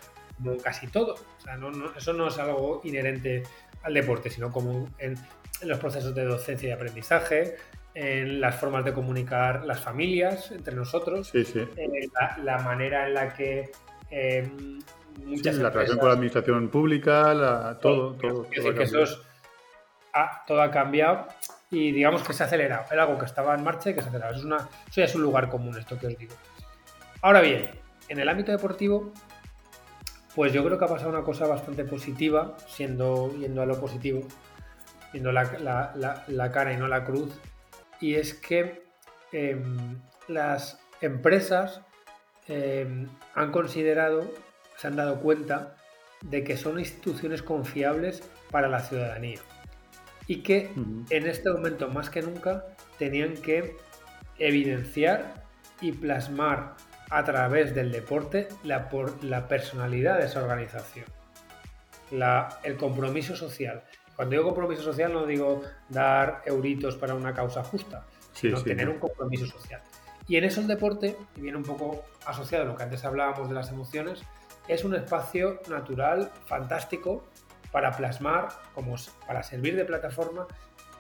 casi 0.63 0.87
todo. 0.87 1.15
O 1.15 1.41
sea, 1.41 1.59
eso 1.97 2.13
no 2.15 2.29
es 2.29 2.39
algo 2.39 2.81
inherente 2.85 3.43
al 3.83 3.95
deporte, 3.95 4.31
sino 4.31 4.51
como 4.51 4.89
en, 4.99 5.17
los 5.63 5.79
procesos 5.79 6.15
de 6.15 6.25
docencia 6.25 6.71
y 6.71 6.73
aprendizaje, 6.73 7.57
en 7.95 8.41
las 8.41 8.59
formas 8.59 8.85
de 8.85 8.93
comunicar 8.95 9.65
las 9.65 9.79
familias 9.81 10.51
entre 10.51 10.75
nosotros, 10.75 11.31
la, 12.43 12.59
manera 12.59 13.07
en 13.07 13.15
la 13.15 13.35
que 13.35 13.71
eh, 14.11 14.51
muchas 15.25 15.57
la 15.57 15.71
relación 15.71 15.99
con 15.99 16.09
la 16.09 16.15
administración 16.15 16.69
pública, 16.69 17.79
todo, 17.81 18.15
todo. 18.15 18.45
todo, 18.45 18.75
que 18.75 18.83
eso, 18.83 19.05
ha, 20.13 20.45
todo 20.47 20.63
ha 20.63 20.71
cambiado 20.71 21.27
y 21.71 21.91
digamos 21.93 22.23
que 22.23 22.33
se 22.33 22.43
ha 22.43 22.47
acelerado. 22.47 22.85
Era 22.91 23.05
algo 23.05 23.19
que 23.19 23.25
estaba 23.25 23.55
en 23.55 23.65
marcha 23.65 23.91
y 23.91 23.95
que 23.95 24.01
se 24.01 24.07
ha 24.07 24.09
acelerado. 24.11 24.35
Eso, 24.35 24.41
es 24.41 24.47
una, 24.47 24.57
eso 24.57 25.01
ya 25.01 25.05
es 25.05 25.15
un 25.15 25.23
lugar 25.23 25.49
común, 25.49 25.77
esto 25.79 25.99
que 25.99 26.07
os 26.07 26.19
digo. 26.19 26.35
Ahora 27.23 27.41
bien, 27.41 27.71
en 28.09 28.19
el 28.19 28.29
ámbito 28.29 28.53
deportivo, 28.53 29.13
pues 30.35 30.53
yo 30.53 30.65
creo 30.65 30.79
que 30.79 30.85
ha 30.85 30.89
pasado 30.89 31.11
una 31.11 31.23
cosa 31.23 31.47
bastante 31.47 31.85
positiva, 31.85 32.57
siendo 32.67 33.35
yendo 33.37 33.63
a 33.63 33.67
lo 33.67 33.81
positivo, 33.81 34.23
viendo 35.13 35.31
la, 35.33 36.51
cara 36.53 36.73
y 36.73 36.77
no 36.77 36.89
la 36.89 37.05
cruz, 37.05 37.31
y 38.01 38.15
es 38.15 38.35
que 38.35 38.83
em, 39.33 39.99
las 40.29 40.81
empresas 41.01 41.81
em, 42.49 43.09
han 43.35 43.53
considerado, 43.53 44.31
se 44.83 44.89
han 44.89 44.97
dado 44.97 45.21
cuenta 45.21 45.77
de 46.23 46.43
que 46.43 46.57
son 46.57 46.81
instituciones 46.81 47.41
confiables 47.41 48.21
para 48.51 48.69
la 48.69 48.81
ciudadanía 48.81 49.39
y 50.27 50.43
que 50.43 50.73
en 50.75 51.27
este 51.29 51.53
momento 51.53 51.89
más 51.89 52.11
que 52.11 52.21
nunca 52.21 52.67
tenían 52.99 53.35
que 53.35 53.77
evidenciar 54.41 55.35
y 55.81 55.93
plasmar 55.93 56.75
a 57.11 57.23
través 57.23 57.77
del 57.77 57.93
deporte 57.93 58.49
la, 58.65 58.89
por, 58.89 59.23
la 59.23 59.47
personalidad 59.47 60.19
de 60.19 60.27
esa 60.27 60.43
organización, 60.43 61.07
el 62.11 62.77
compromiso 62.77 63.37
social. 63.37 63.85
Cuando 64.17 64.33
digo 64.33 64.47
compromiso 64.47 64.83
social 64.83 65.13
no 65.13 65.27
digo 65.27 65.63
dar 65.91 66.43
euritos 66.45 66.97
para 66.97 67.15
una 67.15 67.33
causa 67.33 67.63
justa, 67.63 68.05
sino 68.33 68.61
tener 68.61 68.89
un 68.89 68.99
compromiso 68.99 69.47
social. 69.47 69.81
Y 70.27 70.37
en 70.37 70.45
eso 70.45 70.61
el 70.61 70.67
deporte, 70.67 71.17
y 71.37 71.41
viene 71.41 71.59
un 71.59 71.65
poco 71.65 72.05
asociado 72.27 72.65
a 72.65 72.67
lo 72.67 72.77
que 72.77 72.83
antes 72.83 73.05
hablábamos 73.05 73.49
de 73.49 73.55
las 73.55 73.71
emociones, 73.71 74.23
es 74.69 74.85
un 74.85 74.95
espacio 74.95 75.61
natural, 75.69 76.31
fantástico, 76.47 77.25
para 77.71 77.93
plasmar, 77.93 78.49
como 78.75 78.97
para 79.27 79.43
servir 79.43 79.77
de 79.77 79.85
plataforma 79.85 80.47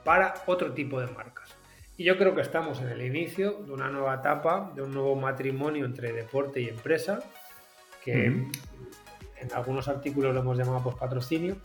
para 0.04 0.34
otro 0.46 0.72
tipo 0.72 1.00
de 1.00 1.06
marcas. 1.08 1.54
Y 1.96 2.04
yo 2.04 2.16
creo 2.16 2.34
que 2.34 2.40
estamos 2.40 2.80
en 2.80 2.88
el 2.88 3.02
inicio 3.02 3.52
de 3.64 3.72
una 3.72 3.88
nueva 3.88 4.14
etapa, 4.14 4.72
de 4.74 4.82
un 4.82 4.92
nuevo 4.92 5.14
matrimonio 5.14 5.84
entre 5.84 6.12
deporte 6.12 6.60
y 6.60 6.68
empresa, 6.68 7.20
que 8.02 8.24
en 8.26 9.52
algunos 9.54 9.88
artículos 9.88 10.34
lo 10.34 10.40
hemos 10.40 10.56
llamado 10.56 10.82
pues, 10.82 10.96
patrocinio, 10.96 11.56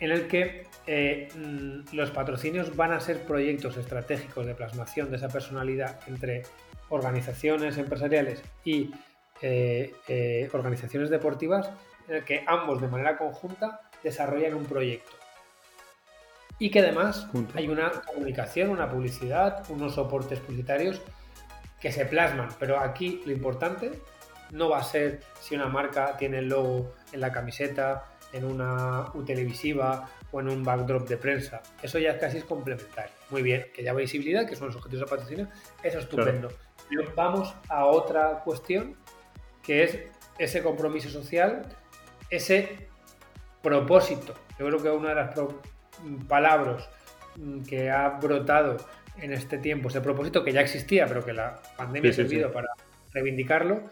en 0.00 0.10
el 0.10 0.28
que 0.28 0.66
eh, 0.86 1.28
mm, 1.34 1.94
los 1.94 2.10
patrocinios 2.10 2.76
van 2.76 2.92
a 2.92 3.00
ser 3.00 3.22
proyectos 3.22 3.76
estratégicos 3.76 4.46
de 4.46 4.54
plasmación 4.54 5.10
de 5.10 5.16
esa 5.16 5.28
personalidad 5.28 6.00
entre 6.06 6.42
organizaciones 6.88 7.78
empresariales 7.78 8.42
y 8.64 8.92
eh, 9.42 9.94
eh, 10.08 10.48
organizaciones 10.52 11.10
deportivas, 11.10 11.70
en 12.08 12.16
el 12.16 12.24
que 12.24 12.44
ambos 12.46 12.80
de 12.80 12.88
manera 12.88 13.16
conjunta 13.16 13.80
desarrollan 14.02 14.54
un 14.54 14.64
proyecto. 14.64 15.12
Y 16.58 16.70
que 16.70 16.80
además 16.80 17.28
hay 17.54 17.68
una 17.68 17.90
comunicación, 17.90 18.70
una 18.70 18.90
publicidad, 18.90 19.64
unos 19.68 19.94
soportes 19.94 20.40
publicitarios 20.40 21.00
que 21.80 21.92
se 21.92 22.04
plasman. 22.04 22.48
Pero 22.58 22.80
aquí 22.80 23.22
lo 23.26 23.32
importante 23.32 23.92
no 24.50 24.68
va 24.68 24.78
a 24.78 24.82
ser 24.82 25.20
si 25.40 25.54
una 25.54 25.68
marca 25.68 26.16
tiene 26.16 26.38
el 26.38 26.48
logo 26.48 26.94
en 27.12 27.20
la 27.20 27.30
camiseta, 27.30 28.04
en 28.32 28.44
una 28.44 29.10
U 29.14 29.24
televisiva 29.24 30.08
o 30.30 30.40
en 30.40 30.48
un 30.48 30.64
backdrop 30.64 31.08
de 31.08 31.16
prensa. 31.16 31.62
Eso 31.82 31.98
ya 31.98 32.18
casi 32.18 32.38
es 32.38 32.44
complementario. 32.44 33.12
Muy 33.30 33.42
bien, 33.42 33.66
que 33.72 33.82
ya 33.82 33.94
visibilidad, 33.94 34.46
que 34.46 34.56
son 34.56 34.68
los 34.68 34.76
objetivos 34.76 35.06
de 35.06 35.10
patrocinio, 35.10 35.48
eso 35.82 35.98
es 35.98 36.04
estupendo. 36.04 36.48
Pero 36.88 37.12
vamos 37.14 37.54
a 37.68 37.86
otra 37.86 38.40
cuestión, 38.44 38.96
que 39.68 39.82
es 39.82 39.98
ese 40.38 40.62
compromiso 40.62 41.10
social, 41.10 41.62
ese 42.30 42.88
propósito. 43.62 44.32
Yo 44.58 44.66
creo 44.66 44.82
que 44.82 44.88
una 44.88 45.10
de 45.10 45.14
las 45.14 45.38
palabras 46.26 46.88
mm, 47.36 47.64
que 47.64 47.90
ha 47.90 48.08
brotado 48.08 48.78
en 49.18 49.34
este 49.34 49.58
tiempo, 49.58 49.90
ese 49.90 50.00
propósito 50.00 50.42
que 50.42 50.52
ya 50.52 50.62
existía, 50.62 51.06
pero 51.06 51.22
que 51.22 51.34
la 51.34 51.60
pandemia 51.76 52.12
ha 52.12 52.14
servido 52.14 52.50
para 52.50 52.68
reivindicarlo 53.12 53.82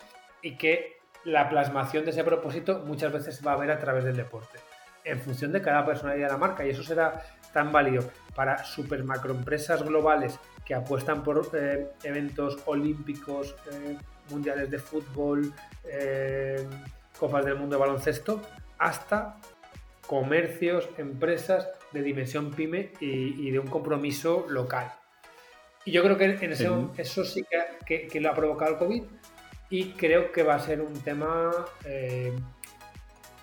y 0.40 0.56
que 0.56 0.96
la 1.24 1.50
plasmación 1.50 2.06
de 2.06 2.12
ese 2.12 2.24
propósito 2.24 2.82
muchas 2.86 3.12
veces 3.12 3.46
va 3.46 3.50
a 3.50 3.54
haber 3.56 3.70
a 3.70 3.78
través 3.78 4.04
del 4.04 4.16
deporte, 4.16 4.58
en 5.04 5.20
función 5.20 5.52
de 5.52 5.60
cada 5.60 5.84
personalidad 5.84 6.28
de 6.28 6.32
la 6.32 6.38
marca. 6.38 6.64
Y 6.64 6.70
eso 6.70 6.84
será 6.84 7.22
tan 7.52 7.70
válido 7.70 8.02
para 8.34 8.64
super 8.64 9.04
macroempresas 9.04 9.82
globales 9.82 10.40
que 10.64 10.74
apuestan 10.74 11.22
por 11.22 11.50
eh, 11.52 11.88
eventos 12.02 12.56
olímpicos, 12.64 13.54
eh, 13.70 13.98
mundiales 14.30 14.70
de 14.70 14.78
fútbol, 14.78 15.52
eh, 15.84 16.66
copas 17.18 17.44
del 17.44 17.56
mundo 17.56 17.76
de 17.76 17.80
baloncesto, 17.80 18.42
hasta 18.78 19.36
comercios, 20.06 20.88
empresas 20.98 21.68
de 21.92 22.02
dimensión 22.02 22.50
pyme 22.52 22.92
y, 23.00 23.50
de 23.50 23.58
un 23.58 23.66
compromiso 23.66 24.46
local. 24.48 24.92
Y 25.84 25.92
yo 25.92 26.02
creo 26.02 26.18
que 26.18 26.24
en 26.24 26.52
eso, 26.52 26.92
eso 26.96 27.24
sí 27.24 27.44
que, 27.86 28.08
que, 28.08 28.20
lo 28.20 28.30
ha 28.30 28.34
provocado 28.34 28.72
el 28.72 28.78
COVID, 28.78 29.02
y 29.70 29.90
creo 29.92 30.32
que 30.32 30.42
va 30.42 30.56
a 30.56 30.60
ser 30.60 30.80
un 30.80 30.94
tema 31.00 31.50
eh, 31.84 32.32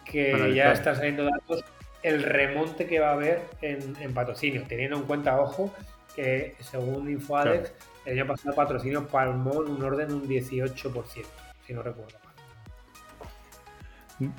que 0.06 0.54
ya 0.54 0.72
está 0.72 0.96
saliendo 0.96 1.26
datos, 1.26 1.64
el 2.02 2.24
remonte 2.24 2.86
que 2.86 3.00
va 3.00 3.10
a 3.10 3.14
haber 3.14 3.42
en, 3.62 4.14
patrocinio, 4.14 4.64
teniendo 4.68 4.98
en 4.98 5.04
cuenta, 5.04 5.40
ojo, 5.40 5.74
que 6.16 6.56
según 6.60 7.10
InfoAdex, 7.10 7.74
el 8.06 8.20
año 8.20 8.28
pasado 8.28 8.56
patrocinio 8.56 9.08
palmó 9.08 9.64
en 9.64 9.72
un 9.72 9.84
orden 9.84 10.08
de 10.10 10.14
un 10.14 10.28
18%, 10.28 11.26
si 11.66 11.74
no 11.74 11.82
recuerdo 11.82 12.18
mal. 12.24 12.34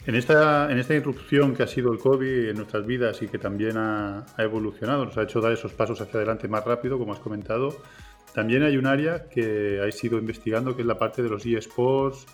En 0.07 0.14
esta, 0.14 0.70
en 0.70 0.79
esta 0.79 0.94
irrupción 0.94 1.55
que 1.55 1.64
ha 1.64 1.66
sido 1.66 1.92
el 1.92 1.98
COVID 1.98 2.50
en 2.50 2.57
nuestras 2.57 2.87
vidas 2.87 3.20
y 3.22 3.29
que 3.29 3.38
también 3.38 3.77
ha, 3.77 4.24
ha 4.37 4.42
evolucionado, 4.42 5.05
nos 5.05 5.18
ha 5.18 5.22
hecho 5.22 5.40
dar 5.40 5.53
esos 5.53 5.72
pasos 5.72 6.00
hacia 6.00 6.14
adelante 6.14 6.48
más 6.48 6.64
rápido, 6.64 6.98
como 6.98 7.12
has 7.12 7.18
comentado, 7.18 7.77
también 8.35 8.64
hay 8.64 8.77
un 8.77 8.87
área 8.87 9.29
que 9.29 9.81
ha 9.81 10.07
ido 10.07 10.18
investigando, 10.18 10.74
que 10.74 10.83
es 10.83 10.88
la 10.88 10.98
parte 10.98 11.22
de 11.22 11.29
los 11.29 11.46
eSports. 11.46 12.27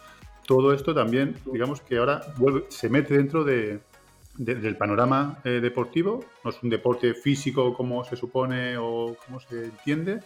Todo 0.47 0.73
esto 0.73 0.95
también, 0.95 1.37
digamos 1.53 1.83
que 1.83 1.99
ahora 1.99 2.23
se 2.69 2.89
mete 2.89 3.15
dentro 3.15 3.45
del 3.45 4.77
panorama 4.79 5.39
eh, 5.45 5.61
deportivo. 5.61 6.25
No 6.43 6.51
es 6.51 6.63
un 6.63 6.71
deporte 6.71 7.13
físico 7.13 7.75
como 7.75 8.03
se 8.05 8.17
supone 8.17 8.79
o 8.79 9.15
como 9.27 9.41
se 9.41 9.65
entiende, 9.65 10.21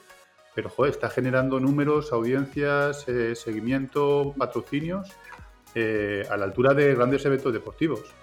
pero 0.55 0.69
joder, 0.69 0.93
está 0.93 1.11
generando 1.11 1.61
números, 1.61 2.13
audiencias, 2.13 3.07
eh, 3.09 3.35
seguimiento, 3.35 4.35
patrocinios 4.39 5.11
eh, 5.75 6.27
a 6.31 6.37
la 6.37 6.45
altura 6.45 6.75
de 6.75 6.95
grandes 6.95 7.25
eventos 7.25 7.53
deportivos. 7.53 8.15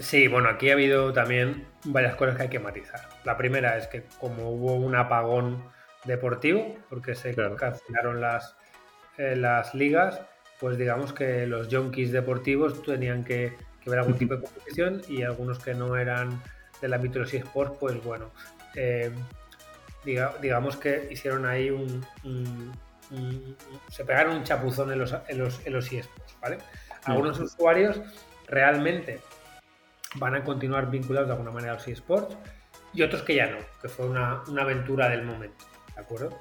Sí, 0.00 0.28
bueno, 0.28 0.48
aquí 0.48 0.70
ha 0.70 0.74
habido 0.74 1.12
también 1.12 1.66
varias 1.84 2.14
cosas 2.16 2.36
que 2.36 2.42
hay 2.42 2.48
que 2.48 2.58
matizar. 2.58 3.08
La 3.24 3.36
primera 3.36 3.76
es 3.76 3.86
que 3.86 4.04
como 4.20 4.50
hubo 4.50 4.74
un 4.74 4.94
apagón 4.94 5.62
deportivo, 6.04 6.76
porque 6.88 7.14
se 7.14 7.34
cancelaron 7.34 8.20
las, 8.20 8.56
eh, 9.16 9.34
las 9.36 9.74
ligas, 9.74 10.20
pues 10.60 10.78
digamos 10.78 11.12
que 11.12 11.46
los 11.46 11.68
junkies 11.68 12.12
deportivos 12.12 12.82
tenían 12.82 13.24
que, 13.24 13.56
ver 13.86 14.00
algún 14.00 14.18
tipo 14.18 14.36
de 14.36 14.42
competición 14.42 15.00
y 15.08 15.22
algunos 15.22 15.58
que 15.60 15.72
no 15.72 15.96
eran 15.96 16.42
del 16.82 16.92
ámbito 16.92 17.14
de 17.14 17.20
los 17.20 17.32
eSports, 17.32 17.78
pues 17.80 18.04
bueno, 18.04 18.30
eh, 18.74 19.10
digamos 20.40 20.76
que 20.76 21.08
hicieron 21.10 21.46
ahí 21.46 21.70
un, 21.70 22.04
se 23.90 24.04
pegaron 24.04 24.36
un 24.36 24.44
chapuzón 24.44 24.92
en 24.92 24.98
los, 24.98 25.14
en 25.28 25.38
los, 25.38 25.66
en 25.66 25.72
los 25.72 25.92
eSports, 25.92 26.36
¿vale? 26.40 26.58
Algunos 27.04 27.38
usuarios 27.40 28.00
realmente 28.46 29.20
van 30.16 30.34
a 30.34 30.44
continuar 30.44 30.90
vinculados 30.90 31.28
de 31.28 31.32
alguna 31.32 31.50
manera 31.50 31.72
a 31.72 31.76
los 31.76 31.88
eSports 31.88 32.36
y 32.92 33.02
otros 33.02 33.22
que 33.22 33.34
ya 33.34 33.46
no, 33.46 33.58
que 33.80 33.88
fue 33.88 34.06
una, 34.06 34.42
aventura 34.58 35.08
del 35.08 35.24
momento, 35.24 35.64
¿de 35.94 36.00
acuerdo? 36.00 36.38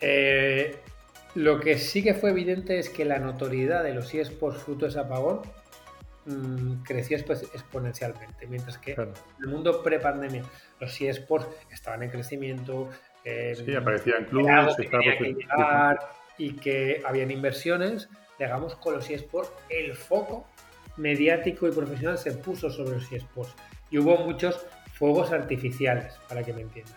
Eh, 0.00 0.80
lo 1.34 1.60
que 1.60 1.78
sí 1.78 2.02
que 2.02 2.14
fue 2.14 2.30
evidente 2.30 2.78
es 2.78 2.88
que 2.88 3.04
la 3.04 3.18
notoriedad 3.18 3.82
de 3.82 3.94
los 3.94 4.14
eSports 4.14 4.62
fruto 4.62 4.86
de 4.86 4.90
ese 4.90 5.00
apagón 5.00 5.42
mm, 6.26 6.82
creció 6.82 7.16
exponencialmente, 7.16 8.46
mientras 8.46 8.78
que 8.78 8.92
en 8.92 9.12
el 9.40 9.48
mundo 9.48 9.82
pre-pandemia 9.82 10.44
los 10.80 11.00
eSports 11.00 11.48
estaban 11.70 12.02
en 12.02 12.10
crecimiento, 12.10 12.88
eh, 13.24 13.54
sí, 13.56 13.74
aparecían 13.74 14.24
clubes, 14.24 14.76
que 14.76 14.88
que 14.88 15.34
llegar, 15.34 15.98
y 16.38 16.54
que 16.54 17.02
habían 17.04 17.30
inversiones, 17.30 18.08
digamos, 18.38 18.76
con 18.76 18.94
los 18.94 19.10
eSports 19.10 19.50
el 19.68 19.94
foco 19.94 20.46
mediático 20.96 21.66
y 21.68 21.72
profesional 21.72 22.18
se 22.18 22.32
puso 22.32 22.70
sobre 22.70 22.96
los 22.96 23.12
eSports 23.12 23.54
y 23.90 23.98
hubo 23.98 24.16
muchos 24.18 24.66
fuegos 24.94 25.32
artificiales, 25.32 26.14
para 26.28 26.42
que 26.42 26.52
me 26.52 26.62
entiendas. 26.62 26.96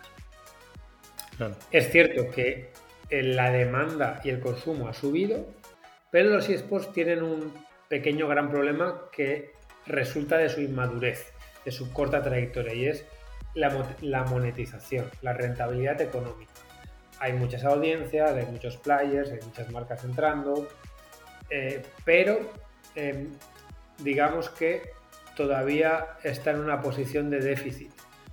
Es 1.72 1.92
cierto 1.92 2.30
que 2.30 2.72
la 3.10 3.52
demanda 3.52 4.22
y 4.24 4.30
el 4.30 4.40
consumo 4.40 4.88
ha 4.88 4.94
subido, 4.94 5.48
pero 6.12 6.30
los 6.30 6.50
eSports 6.50 6.92
tienen 6.94 7.24
un 7.24 7.54
pequeño 7.92 8.30
gran 8.30 8.50
problema 8.50 9.10
que 9.12 9.52
resulta 9.86 10.38
de 10.38 10.48
su 10.48 10.62
inmadurez, 10.62 11.34
de 11.66 11.72
su 11.74 11.92
corta 11.92 12.22
trayectoria, 12.22 12.74
y 12.74 12.88
es 12.88 13.06
la, 13.54 14.24
monetización, 14.24 15.12
la 15.22 15.34
rentabilidad 15.34 16.00
económica. 16.00 16.54
Hay 17.20 17.34
muchas 17.34 17.66
audiencias, 17.66 18.32
hay 18.32 18.46
muchos 18.46 18.78
players, 18.78 19.32
hay 19.32 19.40
muchas 19.46 19.70
marcas 19.72 20.06
entrando, 20.06 20.70
eh, 21.50 21.84
pero 22.06 22.40
em, 22.96 23.30
digamos 23.98 24.50
que 24.50 24.94
todavía 25.36 26.16
está 26.24 26.52
en 26.52 26.62
una 26.62 26.82
posición 26.82 27.30
de 27.30 27.42
déficit. 27.42 27.92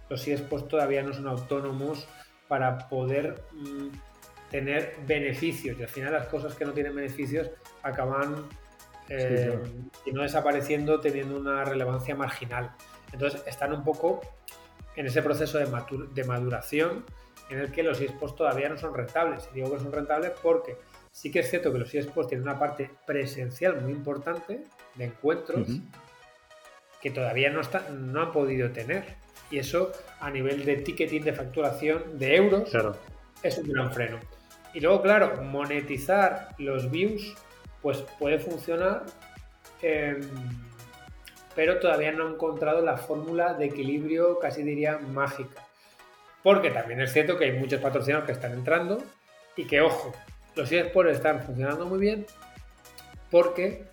Los 0.08 0.28
eSports 0.28 0.68
todavía 0.68 1.02
no 1.02 1.12
son 1.12 1.26
autónomos 1.26 2.06
para 2.46 2.88
poder 2.88 3.42
mm, 3.54 3.88
tener 4.52 4.94
beneficios 5.04 5.76
y 5.80 5.82
al 5.82 5.88
final 5.88 6.12
las 6.12 6.28
cosas 6.28 6.54
que 6.54 6.64
no 6.64 6.72
tienen 6.72 6.94
beneficios 6.94 7.50
acaban 7.82 8.46
eh, 9.08 9.58
y 10.04 10.12
no 10.12 10.22
desapareciendo 10.22 11.00
teniendo 11.00 11.38
una 11.38 11.64
relevancia 11.64 12.14
marginal. 12.14 12.72
Entonces 13.12 13.42
están 13.46 13.72
un 13.72 13.84
poco 13.84 14.20
en 14.96 15.06
ese 15.06 15.22
proceso 15.22 15.58
de, 15.58 15.66
de 16.12 16.24
maduración 16.24 17.04
en 17.50 17.60
el 17.60 17.72
que 17.72 17.82
los 17.82 18.00
eSports 18.00 18.36
todavía 18.36 18.68
no 18.68 18.76
son 18.76 18.94
rentables. 18.94 19.48
Y 19.52 19.56
digo 19.56 19.72
que 19.72 19.82
son 19.82 19.92
rentables 19.92 20.32
porque 20.42 20.76
sí 21.10 21.30
que 21.30 21.40
es 21.40 21.50
cierto 21.50 21.72
que 21.72 21.78
los 21.78 21.94
eSports 21.94 22.28
tienen 22.28 22.46
una 22.46 22.58
parte 22.58 22.90
presencial 23.06 23.80
muy 23.80 23.92
importante 23.92 24.64
de 24.94 25.04
encuentros 25.04 25.68
que 27.00 27.10
todavía 27.10 27.50
no, 27.50 27.60
no 27.92 28.22
han 28.22 28.32
podido 28.32 28.70
tener. 28.70 29.16
Y 29.50 29.58
eso 29.58 29.92
a 30.20 30.30
nivel 30.30 30.64
de 30.64 30.76
ticketing 30.76 31.22
de 31.22 31.32
facturación 31.32 32.18
de 32.18 32.36
euros 32.36 32.70
es 33.42 33.58
un 33.58 33.68
gran 33.68 33.92
freno. 33.92 34.18
Y 34.74 34.80
luego, 34.80 35.00
claro, 35.00 35.42
monetizar 35.42 36.50
los 36.58 36.90
views 36.90 37.34
pues 37.82 37.98
puede 38.18 38.38
funcionar, 38.38 39.04
em, 39.82 40.20
pero 41.54 41.78
todavía 41.78 42.12
no 42.12 42.26
han 42.26 42.32
encontrado 42.34 42.84
la 42.84 42.96
fórmula 42.96 43.54
de 43.54 43.66
equilibrio, 43.66 44.38
casi 44.38 44.62
diría 44.62 44.98
mágica. 44.98 45.66
Porque 46.42 46.70
también 46.70 47.00
es 47.00 47.12
cierto 47.12 47.36
que 47.36 47.46
hay 47.46 47.52
muchos 47.52 47.80
patrocinados 47.80 48.26
que 48.26 48.32
están 48.32 48.52
entrando 48.52 49.02
y 49.56 49.66
que, 49.66 49.80
ojo, 49.80 50.12
los 50.54 50.70
eSports 50.70 51.12
están 51.12 51.42
funcionando 51.42 51.86
muy 51.86 51.98
bien 51.98 52.26
porque 53.30 53.84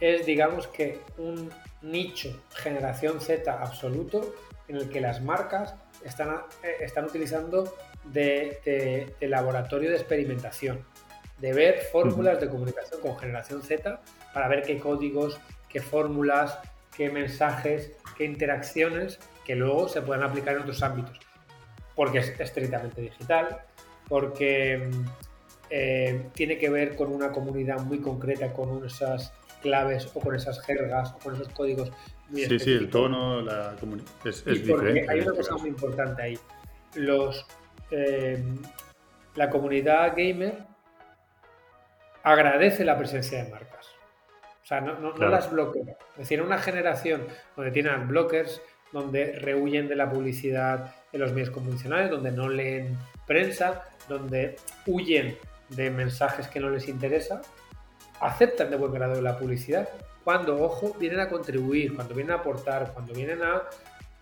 es, 0.00 0.26
digamos 0.26 0.66
que, 0.68 1.00
un 1.18 1.50
nicho 1.82 2.42
generación 2.56 3.20
Z 3.20 3.52
absoluto 3.52 4.34
en 4.68 4.76
el 4.76 4.88
que 4.88 5.00
las 5.00 5.22
marcas 5.22 5.74
están, 6.04 6.30
eh, 6.62 6.76
están 6.80 7.04
utilizando 7.04 7.74
de, 8.04 9.14
laboratorio 9.20 9.90
de 9.90 9.96
experimentación, 9.96 10.84
de 11.38 11.52
ver 11.52 11.80
fórmulas 11.92 12.40
de 12.40 12.48
comunicación 12.48 13.00
con 13.00 13.18
generación 13.18 13.62
Z 13.62 14.00
para 14.32 14.48
ver 14.48 14.62
qué 14.62 14.78
códigos, 14.78 15.40
qué 15.68 15.80
fórmulas, 15.80 16.58
qué 16.96 17.10
mensajes, 17.10 17.92
qué 18.16 18.24
interacciones 18.24 19.18
que 19.44 19.54
luego 19.56 19.88
se 19.88 20.00
puedan 20.02 20.22
aplicar 20.22 20.56
en 20.56 20.62
otros 20.62 20.82
ámbitos. 20.82 21.18
Porque 21.94 22.18
es 22.18 22.40
estrictamente 22.40 23.00
digital, 23.00 23.60
porque 24.08 24.90
eh, 25.70 26.26
tiene 26.34 26.58
que 26.58 26.70
ver 26.70 26.96
con 26.96 27.12
una 27.12 27.30
comunidad 27.30 27.80
muy 27.80 28.00
concreta, 28.00 28.52
con 28.52 28.84
esas 28.84 29.32
claves 29.62 30.10
o 30.14 30.20
con 30.20 30.34
esas 30.34 30.60
jergas 30.60 31.12
o 31.14 31.18
con 31.18 31.34
esos 31.34 31.48
códigos 31.48 31.90
muy 32.28 32.44
Sí, 32.44 32.58
sí, 32.58 32.72
el 32.72 32.90
tono, 32.90 33.42
la 33.42 33.76
es, 34.24 34.44
diferente. 34.44 35.06
Hay 35.08 35.20
una 35.20 35.32
este 35.32 35.36
cosa 35.36 35.56
muy 35.56 35.68
importante 35.68 36.22
ahí. 36.22 36.38
Los, 36.94 37.46
eh, 37.90 38.42
la 39.34 39.50
comunidad 39.50 40.14
gamer 40.16 40.73
agradece 42.24 42.84
la 42.84 42.98
presencia 42.98 43.44
de 43.44 43.50
marcas. 43.50 43.86
O 44.62 44.66
sea, 44.66 44.80
no, 44.80 45.12
las 45.12 45.50
bloquea. 45.50 45.96
Es 46.12 46.18
decir, 46.18 46.40
una 46.40 46.58
generación 46.58 47.26
donde 47.54 47.70
tienen 47.70 48.08
blockers, 48.08 48.62
donde 48.92 49.38
rehuyen 49.38 49.88
de 49.88 49.94
la 49.94 50.10
publicidad 50.10 50.94
en 51.12 51.20
los 51.20 51.32
medios 51.32 51.50
convencionales, 51.50 52.10
donde 52.10 52.32
no 52.32 52.48
leen 52.48 52.96
prensa, 53.26 53.84
donde 54.08 54.56
huyen 54.86 55.36
de 55.68 55.90
mensajes 55.90 56.48
que 56.48 56.60
no 56.60 56.70
les 56.70 56.88
interesa, 56.88 57.42
aceptan 58.20 58.70
de 58.70 58.76
buen 58.76 58.92
grado 58.92 59.20
la 59.20 59.38
publicidad 59.38 59.88
cuando, 60.24 60.62
ojo, 60.62 60.94
vienen 60.98 61.20
a 61.20 61.28
contribuir, 61.28 61.94
cuando 61.94 62.14
vienen 62.14 62.32
a 62.32 62.38
aportar, 62.38 62.92
cuando 62.94 63.12
vienen 63.12 63.42
a 63.42 63.64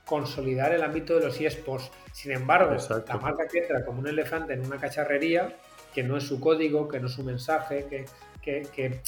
consolidar 0.05 0.73
el 0.73 0.83
ámbito 0.83 1.15
de 1.17 1.27
los 1.27 1.41
eSports. 1.41 1.93
Sin 2.12 2.33
embargo, 2.33 2.75
la 3.07 3.17
marca 3.19 3.47
que 3.47 3.61
entra 3.61 3.85
como 3.85 4.01
un 4.01 4.09
elefante 4.09 4.55
en 4.55 4.67
una 4.67 4.79
cacharrería, 4.79 5.57
que 5.94 6.02
no 6.02 6.16
es 6.16 6.24
su 6.24 6.40
código, 6.40 6.88
que 6.88 7.00
no 7.00 7.07
es 7.07 7.12
su 7.12 7.24
mensaje, 7.24 7.87
que, 7.88 8.07
que, 8.42 9.00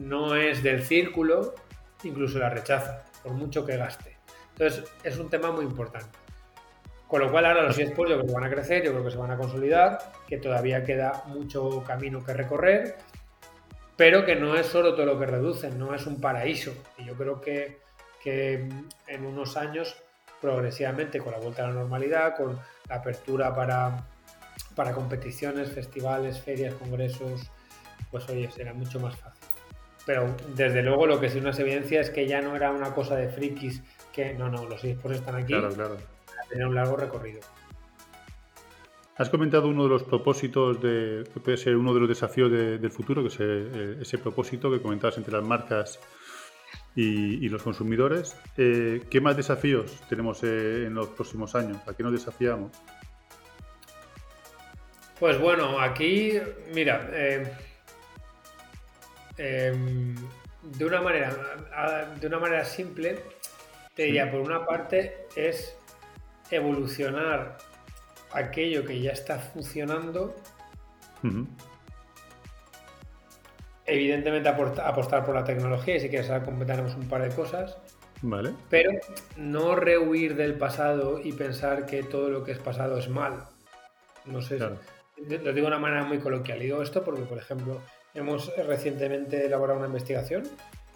no 0.00 0.34
es 0.36 0.62
del 0.62 0.82
círculo, 0.82 1.54
incluso 2.02 2.38
la 2.38 2.48
rechaza, 2.48 3.04
por 3.22 3.32
mucho 3.32 3.64
que 3.66 3.76
gaste. 3.76 4.16
Entonces, 4.52 4.90
es 5.04 5.18
un 5.18 5.28
tema 5.28 5.50
muy 5.50 5.64
importante. 5.64 6.18
Con 7.06 7.20
lo 7.20 7.30
cual 7.30 7.44
ahora 7.44 7.62
los 7.62 7.78
eSports 7.78 8.10
yo 8.10 8.16
creo 8.16 8.26
que 8.26 8.32
van 8.32 8.44
a 8.44 8.50
crecer, 8.50 8.82
yo 8.82 8.92
creo 8.92 9.04
que 9.04 9.10
se 9.10 9.18
van 9.18 9.30
a 9.30 9.36
consolidar, 9.36 9.98
que 10.26 10.38
todavía 10.38 10.82
queda 10.82 11.24
mucho 11.26 11.84
camino 11.84 12.24
que 12.24 12.32
recorrer 12.32 12.96
pero 14.02 14.24
que 14.24 14.34
no 14.34 14.56
es 14.56 14.66
solo 14.66 14.94
todo 14.94 15.06
lo 15.06 15.18
que 15.18 15.26
reducen, 15.26 15.78
no 15.78 15.94
es 15.94 16.06
un 16.06 16.20
paraíso. 16.20 16.72
Y 16.98 17.04
yo 17.04 17.14
creo 17.14 17.40
que, 17.40 17.78
en 18.24 19.24
unos 19.24 19.56
años, 19.56 19.96
progresivamente, 20.40 21.20
con 21.20 21.32
la 21.32 21.38
vuelta 21.38 21.64
a 21.64 21.68
la 21.68 21.74
normalidad, 21.74 22.36
con 22.36 22.58
la 22.88 22.96
apertura 22.96 23.54
para, 23.54 24.04
para 24.74 24.92
competiciones, 24.92 25.70
festivales, 25.70 26.40
ferias, 26.40 26.74
congresos, 26.74 27.50
pues 28.10 28.28
oye, 28.28 28.50
será 28.50 28.74
mucho 28.74 29.00
más 29.00 29.16
fácil. 29.16 29.48
Pero 30.04 30.34
desde 30.54 30.82
luego 30.82 31.06
lo 31.06 31.20
que 31.20 31.30
sí 31.30 31.40
nos 31.40 31.58
evidencia 31.58 32.00
es 32.00 32.10
que 32.10 32.26
ya 32.26 32.40
no 32.40 32.56
era 32.56 32.72
una 32.72 32.94
cosa 32.94 33.16
de 33.16 33.28
frikis, 33.28 33.82
que 34.12 34.34
no, 34.34 34.48
no, 34.48 34.66
los 34.68 34.82
esports 34.84 35.18
están 35.18 35.36
aquí 35.36 35.52
claro, 35.52 35.70
claro. 35.72 35.96
tener 36.50 36.66
un 36.66 36.74
largo 36.74 36.96
recorrido. 36.96 37.40
Has 39.16 39.28
comentado 39.28 39.68
uno 39.68 39.84
de 39.84 39.90
los 39.90 40.02
propósitos 40.02 40.80
de, 40.80 41.24
que 41.32 41.38
puede 41.40 41.56
ser 41.56 41.76
uno 41.76 41.92
de 41.92 42.00
los 42.00 42.08
desafíos 42.08 42.50
del 42.50 42.90
futuro, 42.90 43.22
que 43.22 43.28
es 43.28 43.36
eh, 43.40 43.98
ese 44.00 44.18
propósito 44.18 44.70
que 44.70 44.80
comentabas 44.80 45.18
entre 45.18 45.34
las 45.34 45.44
marcas 45.44 46.00
y, 46.94 47.48
los 47.48 47.62
consumidores. 47.62 48.36
Eh, 48.56 49.02
¿Qué 49.10 49.20
más 49.20 49.36
desafíos 49.36 50.00
tenemos 50.08 50.42
eh, 50.44 50.86
en 50.86 50.94
los 50.94 51.08
próximos 51.08 51.54
años? 51.54 51.78
¿A 51.86 51.94
qué 51.94 52.02
nos 52.02 52.12
desafiamos? 52.12 52.72
Pues 55.22 55.38
bueno, 55.38 55.78
aquí, 55.78 56.32
mira, 56.74 57.08
em, 59.38 60.16
de 60.62 60.84
una 60.84 61.00
manera, 61.00 61.32
de 62.20 62.26
una 62.26 62.40
manera 62.40 62.64
simple, 62.64 63.20
te 63.94 64.02
diría, 64.02 64.28
por 64.32 64.40
una 64.40 64.66
parte, 64.66 65.28
es 65.36 65.76
evolucionar 66.50 67.56
aquello 68.32 68.84
que 68.84 69.00
ya 69.00 69.12
está 69.12 69.38
funcionando. 69.38 70.34
Evidentemente 73.86 74.48
apostar 74.48 75.24
por 75.24 75.36
la 75.36 75.44
tecnología 75.44 75.94
y 75.94 76.00
si 76.00 76.08
quieres 76.08 76.32
comentaremos 76.42 76.96
un 76.96 77.08
par 77.08 77.22
de 77.22 77.32
cosas. 77.32 77.78
Vale. 78.22 78.54
Pero 78.68 78.90
no 79.36 79.76
rehuir 79.76 80.34
del 80.34 80.54
pasado 80.54 81.20
y 81.22 81.32
pensar 81.32 81.86
que 81.86 82.02
todo 82.02 82.28
lo 82.28 82.42
que 82.42 82.50
es 82.50 82.58
pasado 82.58 82.98
es 82.98 83.08
mal. 83.08 83.44
No 84.24 84.42
sé. 84.42 84.58
Lo 85.28 85.52
digo 85.52 85.52
de 85.52 85.62
una 85.66 85.78
manera 85.78 86.04
muy 86.04 86.18
coloquial. 86.18 86.58
Digo 86.58 86.82
esto 86.82 87.04
porque, 87.04 87.22
por 87.22 87.38
ejemplo, 87.38 87.80
hemos 88.14 88.54
recientemente 88.56 89.46
elaborado 89.46 89.78
una 89.78 89.88
investigación 89.88 90.44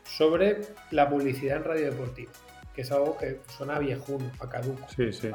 sobre 0.05 0.61
la 0.91 1.09
publicidad 1.09 1.59
en 1.59 1.65
radio 1.65 1.91
deportiva, 1.91 2.33
que 2.75 2.83
es 2.83 2.93
algo 2.93 3.17
que 3.17 3.41
suena 3.57 3.79
viejuno, 3.79 4.31
a 4.41 4.49
caduco. 4.49 4.87
Sí, 4.95 5.12
sí. 5.12 5.31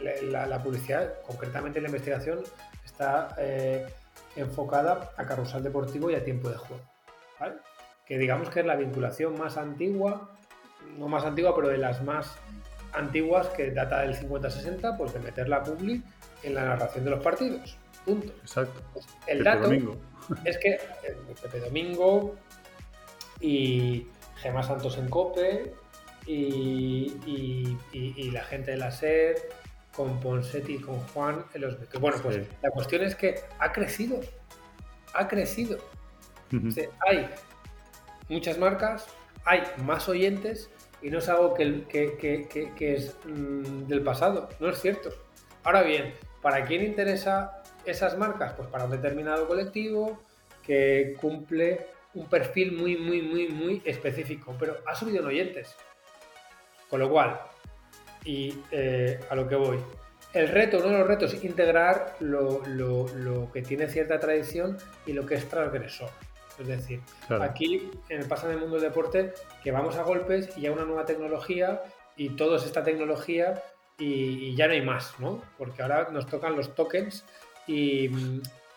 La, 0.00 0.62
publicidad, 0.62 1.14
concretamente 1.26 1.80
la 1.80 1.88
investigación, 1.88 2.40
está 2.84 3.34
eh, 3.38 3.86
enfocada 4.36 5.12
a 5.16 5.24
carrusel 5.24 5.62
deportivo 5.62 6.10
y 6.10 6.14
a 6.14 6.24
tiempo 6.24 6.50
de 6.50 6.56
juego. 6.56 6.82
Que 8.04 8.18
digamos 8.18 8.48
que 8.50 8.60
es 8.60 8.66
la 8.66 8.76
vinculación 8.76 9.38
más 9.38 9.56
antigua, 9.56 10.30
no 10.98 11.08
más 11.08 11.24
antigua, 11.24 11.54
pero 11.54 11.68
de 11.68 11.78
las 11.78 12.02
más 12.02 12.36
antiguas 12.92 13.48
que 13.48 13.70
data 13.70 14.00
del 14.00 14.14
50-60, 14.14 14.96
pues 14.96 15.12
de 15.12 15.20
meter 15.20 15.48
la 15.48 15.62
publi 15.62 16.02
en 16.42 16.54
la 16.54 16.64
narración 16.64 17.04
de 17.04 17.10
los 17.10 17.22
partidos. 17.22 17.78
Punto. 18.08 18.32
Exacto. 18.40 18.80
Pues 18.94 19.06
el 19.26 19.44
dato 19.44 19.70
es 20.44 20.56
que 20.56 20.70
eh, 20.70 20.80
Pepe 21.42 21.60
Domingo 21.60 22.36
y 23.38 24.06
Gemma 24.36 24.62
Santos 24.62 24.96
en 24.96 25.10
Cope 25.10 25.74
y, 26.26 27.76
la 28.32 28.44
gente 28.44 28.70
de 28.70 28.76
la 28.78 28.90
SER 28.90 29.36
con 29.94 30.20
Ponsetti 30.20 30.76
y 30.76 30.80
con 30.80 30.98
Juan 31.08 31.44
en 31.52 31.60
los 31.60 31.76
Bueno, 32.00 32.16
pues 32.22 32.46
la 32.62 32.70
cuestión 32.70 33.02
es 33.02 33.14
que 33.14 33.42
ha 33.58 33.72
crecido. 33.72 34.20
Ha 35.12 35.28
crecido. 35.28 35.76
hay 37.06 37.28
muchas 38.30 38.56
marcas, 38.56 39.06
hay 39.44 39.62
más 39.84 40.08
oyentes 40.08 40.70
y 41.02 41.10
no 41.10 41.18
es 41.18 41.28
algo 41.28 41.52
que, 41.52 41.84
que, 41.86 42.94
es 42.94 43.16
mm, 43.26 43.86
del 43.86 44.02
pasado, 44.02 44.48
no 44.60 44.70
es 44.70 44.80
cierto. 44.80 45.10
Ahora 45.62 45.82
bien, 45.82 46.14
¿para 46.40 46.64
quién 46.64 46.82
interesa 46.82 47.57
esas 47.90 48.16
marcas? 48.16 48.52
Pues 48.54 48.68
para 48.68 48.84
un 48.84 48.90
determinado 48.90 49.46
colectivo 49.46 50.22
que 50.62 51.16
cumple 51.20 51.86
un 52.14 52.26
perfil 52.26 52.72
muy, 52.72 52.96
muy, 52.96 53.22
muy, 53.22 53.48
muy 53.48 53.82
específico, 53.84 54.54
pero 54.58 54.78
ha 54.86 54.94
subido 54.94 55.20
en 55.20 55.26
oyentes. 55.26 55.76
Con 56.88 57.00
lo 57.00 57.10
cual, 57.10 57.40
y 58.24 58.62
eh, 58.70 59.20
a 59.28 59.34
lo 59.34 59.46
que 59.46 59.56
voy, 59.56 59.78
el 60.34 60.48
reto, 60.48 60.78
uno 60.78 60.88
de 60.88 60.98
los 60.98 61.06
retos, 61.06 61.32
es 61.32 61.44
integrar 61.44 62.16
lo, 62.20 63.50
que 63.52 63.62
tiene 63.62 63.88
cierta 63.88 64.20
tradición 64.20 64.76
y 65.06 65.12
lo 65.12 65.24
que 65.24 65.36
es 65.36 65.48
transgresor. 65.48 66.10
Es 66.58 66.66
decir, 66.66 67.00
aquí 67.40 67.90
en 68.08 68.20
el 68.20 68.26
pasa 68.26 68.48
del 68.48 68.58
mundo 68.58 68.76
del 68.76 68.84
deporte 68.84 69.32
que 69.62 69.70
vamos 69.70 69.96
a 69.96 70.02
golpes 70.02 70.56
y 70.56 70.62
ya 70.62 70.72
una 70.72 70.84
nueva 70.84 71.06
tecnología 71.06 71.82
y 72.16 72.30
todo 72.30 72.56
es 72.56 72.64
esta 72.64 72.82
tecnología 72.82 73.62
y, 73.96 74.54
ya 74.54 74.66
no 74.66 74.74
hay 74.74 74.82
más, 74.82 75.18
¿no? 75.18 75.42
Porque 75.56 75.82
ahora 75.82 76.08
nos 76.10 76.26
tocan 76.26 76.56
los 76.56 76.74
tokens 76.74 77.24
y, 77.68 78.10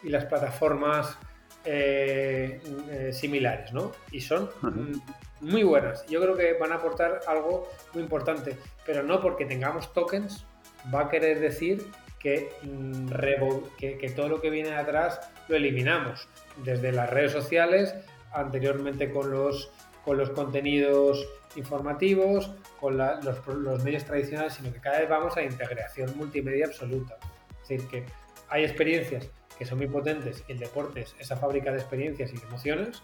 las 0.03 0.25
plataformas 0.25 1.17
eh, 1.63 2.59
eh, 2.89 3.13
similares, 3.13 3.71
¿no? 3.71 3.91
Y 4.11 4.19
son 4.19 4.49
muy 5.41 5.63
buenas. 5.63 6.05
Yo 6.07 6.19
creo 6.21 6.35
que 6.35 6.53
van 6.53 6.71
a 6.71 6.75
aportar 6.75 7.21
algo 7.27 7.69
muy 7.93 8.03
importante, 8.03 8.57
pero 8.85 9.03
no 9.03 9.21
porque 9.21 9.45
tengamos 9.45 9.93
tokens 9.93 10.45
va 10.93 11.01
a 11.01 11.09
querer 11.09 11.39
decir 11.39 11.85
que, 12.19 12.51
mm, 12.63 13.09
que, 13.77 14.13
todo 14.15 14.29
lo 14.29 14.41
que 14.41 14.49
viene 14.49 14.73
atrás 14.75 15.19
lo 15.47 15.55
eliminamos, 15.55 16.27
desde 16.63 16.91
las 16.91 17.09
redes 17.09 17.31
sociales, 17.31 17.95
anteriormente 18.31 19.11
con 19.11 19.31
los, 19.31 19.71
con 20.05 20.17
los 20.17 20.29
contenidos 20.29 21.27
informativos, 21.55 22.51
con 22.79 22.97
los, 22.97 23.83
medios 23.83 24.05
tradicionales, 24.05 24.53
sino 24.53 24.71
que 24.71 24.79
cada 24.79 24.99
vez 24.99 25.09
vamos 25.09 25.35
a 25.37 25.43
integración 25.43 26.15
multimedia 26.15 26.67
absoluta. 26.67 27.17
Es 27.63 27.67
decir, 27.67 27.87
que 27.87 28.05
hay 28.51 28.65
experiencias 28.65 29.29
que 29.57 29.65
son 29.65 29.79
muy 29.79 29.87
potentes 29.87 30.43
y 30.47 30.51
el 30.51 30.59
deporte 30.59 31.01
es 31.01 31.15
esa 31.19 31.37
fábrica 31.37 31.71
de 31.71 31.77
experiencias 31.77 32.33
y 32.33 32.37
de 32.37 32.45
emociones, 32.45 33.01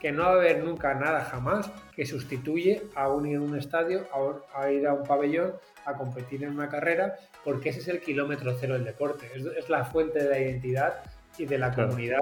que 0.00 0.12
no 0.12 0.24
va 0.24 0.30
a 0.30 0.32
haber 0.32 0.64
nunca 0.64 0.94
nada 0.94 1.24
jamás 1.24 1.70
que 1.94 2.04
sustituye 2.04 2.82
a 2.94 3.08
un 3.08 3.26
ir 3.26 3.36
a 3.36 3.40
un 3.40 3.56
estadio, 3.56 4.06
a, 4.52 4.70
ir 4.70 4.86
a 4.86 4.94
un 4.94 5.04
pabellón, 5.04 5.54
a 5.86 5.94
competir 5.94 6.42
en 6.42 6.50
una 6.50 6.68
carrera, 6.68 7.16
porque 7.44 7.68
ese 7.68 7.80
es 7.80 7.88
el 7.88 8.00
kilómetro 8.00 8.56
cero 8.58 8.74
del 8.74 8.84
deporte, 8.84 9.30
es, 9.34 9.68
la 9.68 9.84
fuente 9.84 10.24
de 10.24 10.28
la 10.28 10.38
identidad 10.40 11.04
y 11.38 11.46
de 11.46 11.56
la 11.56 11.72
comunidad 11.72 12.18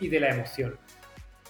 y 0.00 0.08
de 0.08 0.20
la 0.20 0.30
emoción. 0.30 0.78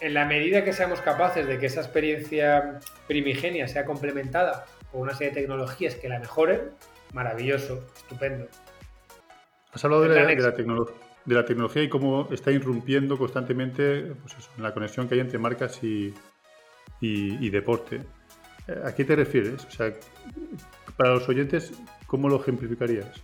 En 0.01 0.15
la 0.15 0.25
medida 0.25 0.65
que 0.65 0.73
seamos 0.73 1.01
capaces 1.01 1.47
de 1.47 1.59
que 1.59 1.67
esa 1.67 1.81
experiencia 1.81 2.81
primigenia 3.07 3.69
sea 3.69 3.85
complementada 3.85 4.67
con 4.91 5.03
una 5.03 5.13
serie 5.13 5.29
de 5.29 5.43
tecnologías 5.43 5.95
que 5.95 6.09
la 6.09 6.19
mejoren, 6.19 6.73
maravilloso, 7.13 7.87
estupendo. 7.97 8.49
Has 9.73 9.85
hablado 9.85 10.03
de 10.03 10.37
la 10.37 10.55
tecnología 10.55 10.95
de 11.29 11.35
la 11.35 11.45
tecnología 11.45 11.83
y 11.83 11.91
cómo 11.91 12.27
está 12.31 12.51
irrumpiendo 12.51 13.19
constantemente 13.19 14.15
pues 14.23 14.35
en 14.57 14.63
la 14.63 14.73
conexión 14.73 15.07
que 15.07 15.15
hay 15.15 15.21
entre 15.21 15.39
marcas 15.39 15.79
y, 15.83 16.15
deporte. 17.51 18.01
Eh, 18.67 18.81
¿A 18.83 18.95
qué 18.95 19.05
te 19.05 19.15
refieres? 19.15 19.63
O 19.67 19.71
sea, 19.71 19.93
para 20.97 21.11
los 21.11 21.29
oyentes, 21.29 21.73
¿cómo 22.07 22.31
lo 22.31 22.41
ejemplificarías? 22.41 23.23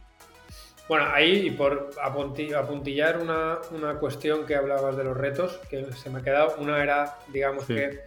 Bueno, 0.87 1.07
ahí 1.14 1.50
por 1.52 1.92
apuntillar 2.02 3.18
una, 3.18 3.59
una, 3.70 3.94
cuestión 3.94 4.44
que 4.44 4.54
hablabas 4.54 4.98
de 4.98 5.04
los 5.04 5.16
retos, 5.16 5.59
que 5.70 5.90
se 5.94 6.11
me 6.11 6.18
ha 6.18 6.22
quedado, 6.22 6.57
una 6.59 6.83
era, 6.83 7.16
digamos 7.33 7.64
que 7.64 8.00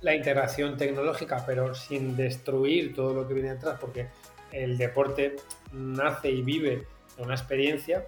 la 0.00 0.14
integración 0.14 0.76
tecnológica, 0.76 1.42
pero 1.44 1.74
sin 1.74 2.16
destruir 2.16 2.94
todo 2.94 3.14
lo 3.14 3.26
que 3.26 3.34
viene 3.34 3.54
detrás, 3.54 3.80
porque 3.80 4.06
el 4.52 4.78
deporte 4.78 5.36
nace 5.72 6.30
y 6.30 6.42
vive 6.42 6.86
una 7.22 7.34
experiencia, 7.34 8.04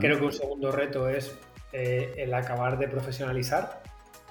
Creo 0.00 0.18
que 0.18 0.24
un 0.24 0.32
segundo 0.32 0.72
reto 0.72 1.08
es 1.08 1.36
eh, 1.72 2.14
el 2.18 2.34
acabar 2.34 2.78
de 2.78 2.88
profesionalizar, 2.88 3.82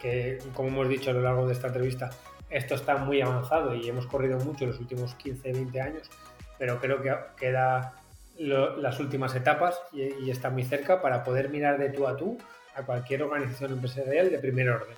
que 0.01 0.39
como 0.53 0.69
hemos 0.69 0.89
dicho 0.89 1.11
a 1.11 1.13
lo 1.13 1.21
largo 1.21 1.47
de 1.47 1.53
esta 1.53 1.67
entrevista, 1.67 2.09
esto 2.49 2.75
está 2.75 2.97
muy 2.97 3.21
avanzado 3.21 3.73
y 3.73 3.87
hemos 3.87 4.05
corrido 4.05 4.37
mucho 4.39 4.65
en 4.65 4.71
los 4.71 4.79
últimos 4.79 5.15
15, 5.15 5.53
20 5.53 5.81
años, 5.81 6.09
pero 6.57 6.79
creo 6.79 7.01
que 7.01 7.15
queda 7.37 7.93
las 8.37 8.99
últimas 8.99 9.33
etapas 9.35 9.79
y, 9.93 10.29
está 10.29 10.49
muy 10.49 10.63
cerca 10.63 11.01
para 11.01 11.23
poder 11.23 11.49
mirar 11.49 11.77
de 11.77 11.89
tú 11.89 12.05
a 12.05 12.17
tú 12.17 12.37
a 12.75 12.83
cualquier 12.83 13.23
organización 13.23 13.71
empresarial 13.71 14.29
de 14.29 14.39
primer 14.39 14.69
orden. 14.69 14.97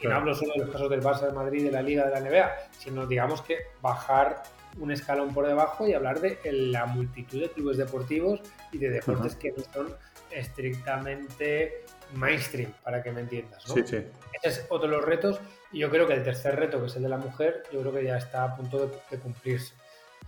Y 0.00 0.06
no 0.06 0.14
hablo 0.14 0.34
solo 0.34 0.52
de 0.54 0.60
los 0.60 0.70
casos 0.70 0.88
del 0.88 1.02
Barça 1.02 1.26
de 1.26 1.32
Madrid, 1.32 1.64
de 1.64 1.72
la 1.72 1.82
Liga, 1.82 2.06
de 2.06 2.12
la 2.12 2.20
NBA, 2.20 2.50
sino 2.78 3.06
digamos 3.06 3.42
que 3.42 3.58
bajar 3.82 4.42
un 4.78 4.90
escalón 4.90 5.34
por 5.34 5.46
debajo 5.46 5.86
y 5.86 5.94
hablar 5.94 6.20
de 6.20 6.38
la 6.52 6.86
multitud 6.86 7.40
de 7.40 7.50
clubes 7.50 7.76
deportivos 7.76 8.40
y 8.72 8.78
de 8.78 8.90
deportes 8.90 9.36
que 9.36 9.52
no 9.52 9.62
son 9.72 9.94
estrictamente 10.30 11.84
mainstream, 12.14 12.72
para 12.82 13.02
que 13.02 13.12
me 13.12 13.20
entiendas. 13.20 13.66
¿no? 13.68 13.76
Ese 13.76 14.10
es 14.42 14.66
otro 14.68 14.88
de 14.88 14.96
los 14.96 15.04
retos. 15.04 15.40
Y 15.72 15.78
yo 15.80 15.90
creo 15.90 16.06
que 16.06 16.14
el 16.14 16.22
tercer 16.22 16.56
reto, 16.56 16.80
que 16.80 16.86
es 16.86 16.96
el 16.96 17.02
de 17.02 17.08
la 17.08 17.18
mujer, 17.18 17.62
yo 17.72 17.80
creo 17.80 17.92
que 17.92 18.04
ya 18.04 18.16
está 18.16 18.44
a 18.44 18.56
punto 18.56 18.90
de, 19.10 19.18
cumplirse. 19.18 19.74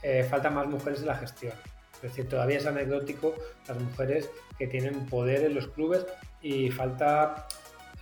Eh, 0.02 0.24
faltan 0.28 0.54
más 0.54 0.66
mujeres 0.66 1.00
en 1.00 1.06
la 1.06 1.16
gestión. 1.16 1.52
Es 1.96 2.02
decir, 2.02 2.28
todavía 2.28 2.58
es 2.58 2.66
anecdótico 2.66 3.34
las 3.68 3.78
mujeres 3.78 4.30
que 4.58 4.66
tienen 4.66 5.06
poder 5.06 5.44
en 5.44 5.54
los 5.54 5.68
clubes 5.68 6.04
y 6.40 6.70
falta 6.70 7.46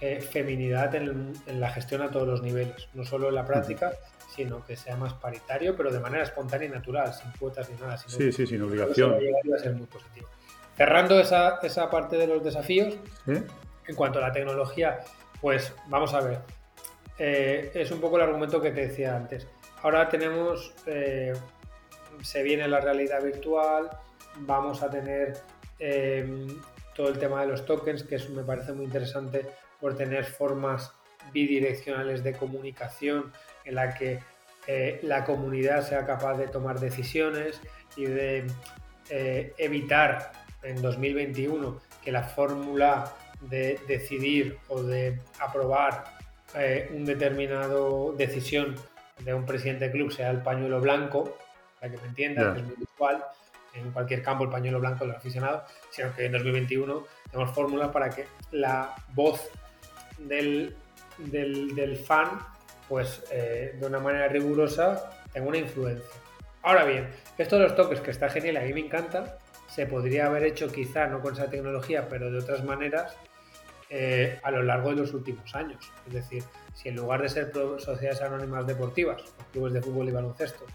eh, 0.00 0.20
feminidad 0.20 0.94
en, 0.94 1.34
la 1.46 1.70
gestión 1.70 2.00
a 2.00 2.10
todos 2.10 2.26
los 2.26 2.42
niveles, 2.42 2.88
no 2.94 3.04
solo 3.04 3.28
en 3.28 3.34
la 3.34 3.44
práctica, 3.44 3.92
sino 4.34 4.64
que 4.64 4.76
sea 4.76 4.96
más 4.96 5.14
paritario, 5.14 5.76
pero 5.76 5.92
de 5.92 6.00
manera 6.00 6.22
espontánea 6.22 6.68
y 6.68 6.70
natural, 6.70 7.12
sin 7.12 7.30
cuotas 7.32 7.68
ni 7.70 7.76
nada. 7.80 7.96
sí, 7.96 8.32
sí, 8.32 8.46
sin 8.46 8.62
obligación. 8.62 9.14
Eso 9.14 9.54
a 9.54 9.58
ser 9.58 9.74
muy 9.74 9.86
positivo. 9.86 10.28
Cerrando 10.76 11.18
esa, 11.18 11.58
esa 11.62 11.90
parte 11.90 12.16
de 12.16 12.26
los 12.26 12.42
desafíos, 12.42 12.96
en 13.26 13.94
cuanto 13.94 14.18
a 14.18 14.22
la 14.22 14.32
tecnología, 14.32 15.00
pues 15.40 15.74
vamos 15.88 16.14
a 16.14 16.20
ver. 16.20 16.38
Eh, 17.18 17.70
es 17.74 17.90
un 17.90 18.00
poco 18.00 18.16
el 18.16 18.22
argumento 18.22 18.60
que 18.60 18.70
te 18.70 18.88
decía 18.88 19.14
antes. 19.14 19.46
Ahora 19.82 20.08
tenemos, 20.08 20.72
eh, 20.86 21.34
se 22.22 22.42
viene 22.42 22.66
la 22.66 22.80
realidad 22.80 23.22
virtual, 23.22 23.90
vamos 24.38 24.82
a 24.82 24.90
tener 24.90 25.38
eh, 25.78 26.46
todo 26.94 27.08
el 27.08 27.18
tema 27.18 27.42
de 27.42 27.48
los 27.48 27.64
tokens, 27.66 28.02
que 28.04 28.16
eso 28.16 28.30
me 28.30 28.42
parece 28.42 28.72
muy 28.72 28.84
interesante 28.84 29.46
por 29.80 29.96
tener 29.96 30.24
formas 30.24 30.92
bidireccionales 31.32 32.22
de 32.22 32.32
comunicación 32.34 33.32
en 33.64 33.74
la 33.74 33.94
que 33.94 34.20
eh, 34.66 35.00
la 35.02 35.24
comunidad 35.24 35.86
sea 35.86 36.04
capaz 36.06 36.36
de 36.36 36.48
tomar 36.48 36.78
decisiones 36.78 37.60
y 37.96 38.04
de 38.04 38.46
eh, 39.08 39.54
evitar 39.58 40.32
en 40.62 40.80
2021 40.80 41.80
que 42.04 42.12
la 42.12 42.22
fórmula 42.22 43.12
de 43.40 43.80
decidir 43.88 44.58
o 44.68 44.82
de 44.82 45.18
aprobar 45.40 46.04
eh, 46.54 46.90
un 46.94 47.04
determinado 47.04 48.12
decisión 48.12 48.76
de 49.18 49.34
un 49.34 49.46
presidente 49.46 49.86
de 49.86 49.92
club 49.92 50.12
sea 50.12 50.30
el 50.30 50.42
pañuelo 50.42 50.80
blanco, 50.80 51.36
para 51.78 51.92
que 51.92 51.98
me 51.98 52.08
entiendan, 52.08 52.54
que 52.54 52.60
es 52.60 52.66
muy 52.66 52.76
usual 52.82 53.24
en 53.74 53.90
cualquier 53.92 54.22
campo 54.22 54.44
el 54.44 54.50
pañuelo 54.50 54.80
blanco 54.80 55.06
del 55.06 55.16
aficionado, 55.16 55.64
sino 55.90 56.14
que 56.14 56.26
en 56.26 56.32
2021 56.32 57.06
tenemos 57.30 57.54
fórmulas 57.54 57.88
para 57.90 58.10
que 58.10 58.26
la 58.50 58.94
voz 59.14 59.48
del, 60.18 60.76
del 61.18 61.96
fan 61.96 62.38
pues 62.90 63.22
eh, 63.30 63.76
de 63.78 63.86
una 63.86 64.00
manera 64.00 64.26
rigurosa 64.26 65.12
tengo 65.32 65.48
una 65.48 65.58
influencia. 65.58 66.10
Ahora 66.62 66.84
bien, 66.84 67.08
esto 67.38 67.56
de 67.56 67.62
los 67.62 67.76
toques, 67.76 68.00
que 68.00 68.10
está 68.10 68.28
genial, 68.28 68.56
a 68.56 68.62
mí 68.62 68.74
me 68.74 68.80
encanta, 68.80 69.38
se 69.68 69.86
podría 69.86 70.26
haber 70.26 70.42
hecho 70.42 70.66
quizá 70.66 71.06
no 71.06 71.20
con 71.20 71.34
esa 71.34 71.48
tecnología, 71.48 72.08
pero 72.08 72.32
de 72.32 72.38
otras 72.40 72.64
maneras, 72.64 73.16
eh, 73.90 74.40
a 74.42 74.50
lo 74.50 74.64
largo 74.64 74.90
de 74.90 74.96
los 74.96 75.14
últimos 75.14 75.54
años. 75.54 75.88
Es 76.08 76.14
decir, 76.14 76.42
si 76.74 76.88
en 76.88 76.96
lugar 76.96 77.22
de 77.22 77.28
ser 77.28 77.52
sociedades 77.78 78.20
anónimas 78.22 78.66
deportivas, 78.66 79.22
clubes 79.52 79.72
de 79.72 79.82
fútbol 79.82 80.08
y 80.08 80.12
baloncesto, 80.12 80.66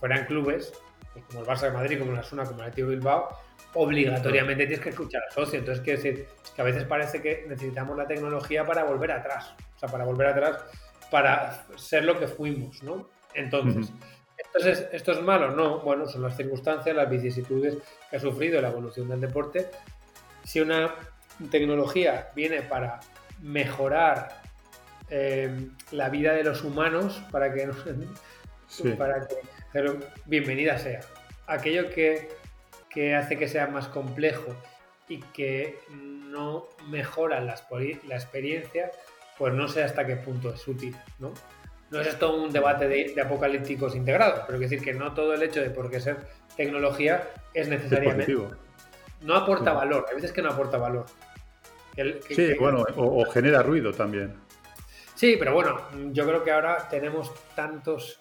fueran 0.00 0.24
clubes, 0.24 0.72
pues 1.12 1.22
como 1.26 1.40
el 1.40 1.46
Barça 1.46 1.66
de 1.66 1.72
Madrid, 1.72 1.98
como 1.98 2.12
la 2.12 2.22
Suna, 2.22 2.44
como 2.44 2.60
el 2.60 2.68
Atlético 2.68 2.88
Bilbao, 2.88 3.28
obligatoriamente 3.74 4.66
tienes 4.66 4.82
que 4.82 4.88
escuchar 4.88 5.22
al 5.28 5.32
socio. 5.34 5.58
Entonces, 5.58 5.84
quiero 5.84 6.02
decir 6.02 6.26
que 6.56 6.62
a 6.62 6.64
veces 6.64 6.84
parece 6.84 7.20
que 7.20 7.44
necesitamos 7.46 7.94
la 7.94 8.06
tecnología 8.06 8.64
para 8.64 8.84
volver 8.84 9.12
atrás. 9.12 9.54
O 9.76 9.78
sea, 9.78 9.90
para 9.90 10.04
volver 10.04 10.28
atrás, 10.28 10.64
para 11.12 11.66
ser 11.76 12.04
lo 12.04 12.18
que 12.18 12.26
fuimos, 12.26 12.82
¿no? 12.82 13.10
Entonces, 13.34 13.92
entonces, 14.38 14.88
¿esto 14.92 15.12
es 15.12 15.20
malo? 15.20 15.50
No, 15.50 15.80
bueno, 15.80 16.06
son 16.06 16.22
las 16.22 16.36
circunstancias, 16.36 16.96
las 16.96 17.08
vicisitudes 17.08 17.76
que 18.10 18.16
ha 18.16 18.20
sufrido 18.20 18.60
la 18.62 18.70
evolución 18.70 19.08
del 19.08 19.20
deporte. 19.20 19.70
Si 20.42 20.58
una 20.58 20.94
tecnología 21.50 22.30
viene 22.34 22.62
para 22.62 23.00
mejorar 23.42 24.40
eh, 25.10 25.68
la 25.90 26.08
vida 26.08 26.32
de 26.32 26.44
los 26.44 26.64
humanos, 26.64 27.22
para 27.30 27.52
que, 27.52 27.68
para 28.96 29.26
que 29.28 29.36
pero 29.70 29.98
bienvenida 30.24 30.78
sea. 30.78 31.00
Aquello 31.46 31.90
que, 31.90 32.28
hace 33.14 33.36
que 33.36 33.48
sea 33.48 33.66
más 33.66 33.88
complejo 33.88 34.54
y 35.08 35.18
que 35.34 35.78
no 35.90 36.68
mejora 36.88 37.40
la, 37.40 37.54
la 38.06 38.14
experiencia, 38.14 38.90
pues 39.38 39.54
no 39.54 39.68
sé 39.68 39.82
hasta 39.82 40.06
qué 40.06 40.16
punto 40.16 40.52
es 40.52 40.66
útil, 40.66 40.96
¿no? 41.18 41.32
no 41.92 42.00
es 42.00 42.06
esto 42.06 42.34
un 42.34 42.50
debate 42.50 42.88
de, 42.88 43.20
apocalípticos 43.20 43.94
integrados, 43.94 44.40
pero 44.46 44.54
es 44.54 44.70
decir 44.70 44.82
que 44.82 44.94
no 44.94 45.12
todo 45.12 45.34
el 45.34 45.42
hecho 45.42 45.60
de 45.60 45.70
por 45.70 45.90
qué 45.90 46.00
ser 46.00 46.16
tecnología 46.56 47.28
es 47.52 47.68
necesariamente. 47.68 48.34
no 49.20 49.34
aporta 49.36 49.74
valor, 49.74 50.06
hay 50.08 50.16
veces 50.16 50.32
que 50.32 50.40
no 50.40 50.50
aporta 50.50 50.78
valor. 50.78 51.04
sí, 52.30 52.54
bueno, 52.58 52.84
o, 52.96 53.24
genera 53.26 53.62
ruido 53.62 53.92
también. 53.92 54.34
Sí, 55.14 55.36
pero 55.38 55.52
bueno, 55.52 55.82
yo 56.12 56.26
creo 56.26 56.42
que 56.42 56.50
ahora 56.50 56.88
tenemos 56.88 57.30
tantas 57.54 58.18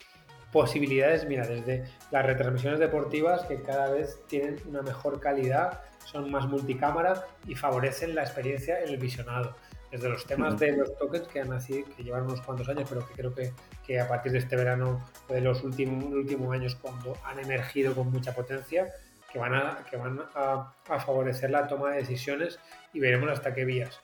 posibilidades, 0.51 1.25
mira, 1.25 1.47
desde 1.47 1.85
las 2.11 2.25
retransmisiones 2.25 2.77
deportivas 2.77 3.43
que 3.45 3.61
cada 3.61 3.89
vez 3.89 4.19
tienen 4.27 4.57
una 4.67 4.81
mejor 4.81 5.21
calidad, 5.21 5.79
son 6.03 6.29
más 6.29 6.45
multicámara 6.45 7.25
y 7.47 7.55
favorecen 7.55 8.15
la 8.15 8.23
experiencia 8.23 8.81
en 8.81 8.89
el 8.89 8.97
visionado 8.97 9.55
desde 9.91 10.07
los 10.07 10.25
temas 10.25 10.57
de 10.57 10.71
los 10.77 10.97
tokens 10.97 11.27
que 11.27 11.41
han 11.41 11.49
nacido, 11.49 11.85
que 11.95 12.03
llevan 12.03 12.23
unos 12.23 12.41
cuantos 12.41 12.67
años, 12.69 12.87
pero 12.87 13.05
que 13.05 13.13
creo 13.13 13.35
que, 13.35 13.53
que 13.85 13.99
a 13.99 14.07
partir 14.07 14.31
de 14.31 14.39
este 14.39 14.55
verano 14.55 15.05
o 15.27 15.33
de 15.33 15.41
los 15.41 15.63
últimos, 15.63 16.05
últimos 16.05 16.53
años 16.53 16.75
cuando 16.75 17.17
han 17.25 17.39
emergido 17.39 17.93
con 17.93 18.09
mucha 18.09 18.33
potencia, 18.33 18.87
que 19.31 19.39
van, 19.39 19.53
a, 19.53 19.85
que 19.89 19.97
van 19.97 20.21
a, 20.35 20.73
favorecer 20.85 21.51
la 21.51 21.67
toma 21.67 21.91
de 21.91 21.97
decisiones 21.97 22.59
y 22.93 22.99
veremos 22.99 23.29
hasta 23.29 23.53
qué 23.53 23.65
vías. 23.65 23.99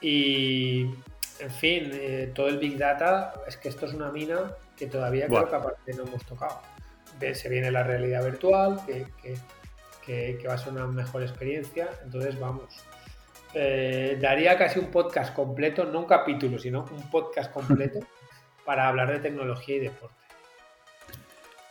Y, 0.00 0.90
en 1.40 1.50
fin, 1.50 1.90
eh, 1.92 2.30
todo 2.34 2.48
el 2.48 2.58
Big 2.58 2.78
Data, 2.78 3.34
es 3.46 3.56
que 3.56 3.68
esto 3.68 3.86
es 3.86 3.94
una 3.94 4.10
mina 4.10 4.52
que 4.76 4.86
todavía 4.86 5.26
creo 5.26 5.48
que 5.48 5.56
aparte 5.56 5.94
no 5.94 6.04
hemos 6.04 6.24
tocado. 6.24 6.60
Se 7.32 7.48
viene 7.48 7.70
la 7.70 7.82
realidad 7.82 8.24
virtual, 8.24 8.80
que, 8.84 9.06
que, 10.04 10.38
que 10.38 10.48
va 10.48 10.54
a 10.54 10.58
ser 10.58 10.72
una 10.72 10.86
mejor 10.86 11.22
experiencia, 11.22 11.88
entonces 12.04 12.38
vamos, 12.38 12.84
eh, 13.58 14.18
daría 14.20 14.58
casi 14.58 14.78
un 14.78 14.90
podcast 14.90 15.34
completo, 15.34 15.86
no 15.86 16.00
un 16.00 16.04
capítulo, 16.04 16.58
sino 16.58 16.84
un 16.92 17.10
podcast 17.10 17.50
completo 17.50 18.00
para 18.66 18.86
hablar 18.86 19.10
de 19.10 19.20
tecnología 19.20 19.76
y 19.76 19.78
deporte. 19.80 20.14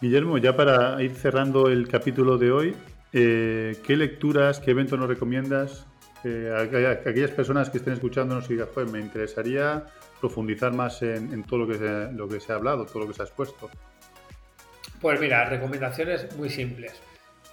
Guillermo, 0.01 0.39
ya 0.39 0.55
para 0.55 0.99
ir 1.03 1.13
cerrando 1.13 1.67
el 1.67 1.87
capítulo 1.87 2.39
de 2.39 2.51
hoy, 2.51 2.75
eh, 3.13 3.77
¿qué 3.85 3.95
lecturas, 3.95 4.59
qué 4.59 4.71
eventos 4.71 4.97
nos 4.97 5.07
recomiendas? 5.07 5.85
Eh, 6.23 6.51
a, 6.51 7.07
aquellas 7.07 7.29
personas 7.29 7.69
que 7.69 7.77
estén 7.77 7.93
escuchándonos 7.93 8.49
y 8.49 8.53
digan, 8.53 8.69
pues 8.73 8.91
me 8.91 8.99
interesaría 8.99 9.85
profundizar 10.19 10.73
más 10.73 11.03
en, 11.03 11.43
todo 11.43 11.59
lo 11.59 11.67
que, 11.67 11.75
se, 11.75 12.11
lo 12.13 12.27
que 12.27 12.39
se 12.39 12.51
ha 12.51 12.55
hablado, 12.55 12.87
todo 12.87 13.01
lo 13.01 13.07
que 13.07 13.13
se 13.13 13.21
ha 13.21 13.25
expuesto. 13.25 13.69
Pues 14.99 15.19
mira, 15.19 15.45
recomendaciones 15.45 16.35
muy 16.35 16.49
simples. 16.49 16.99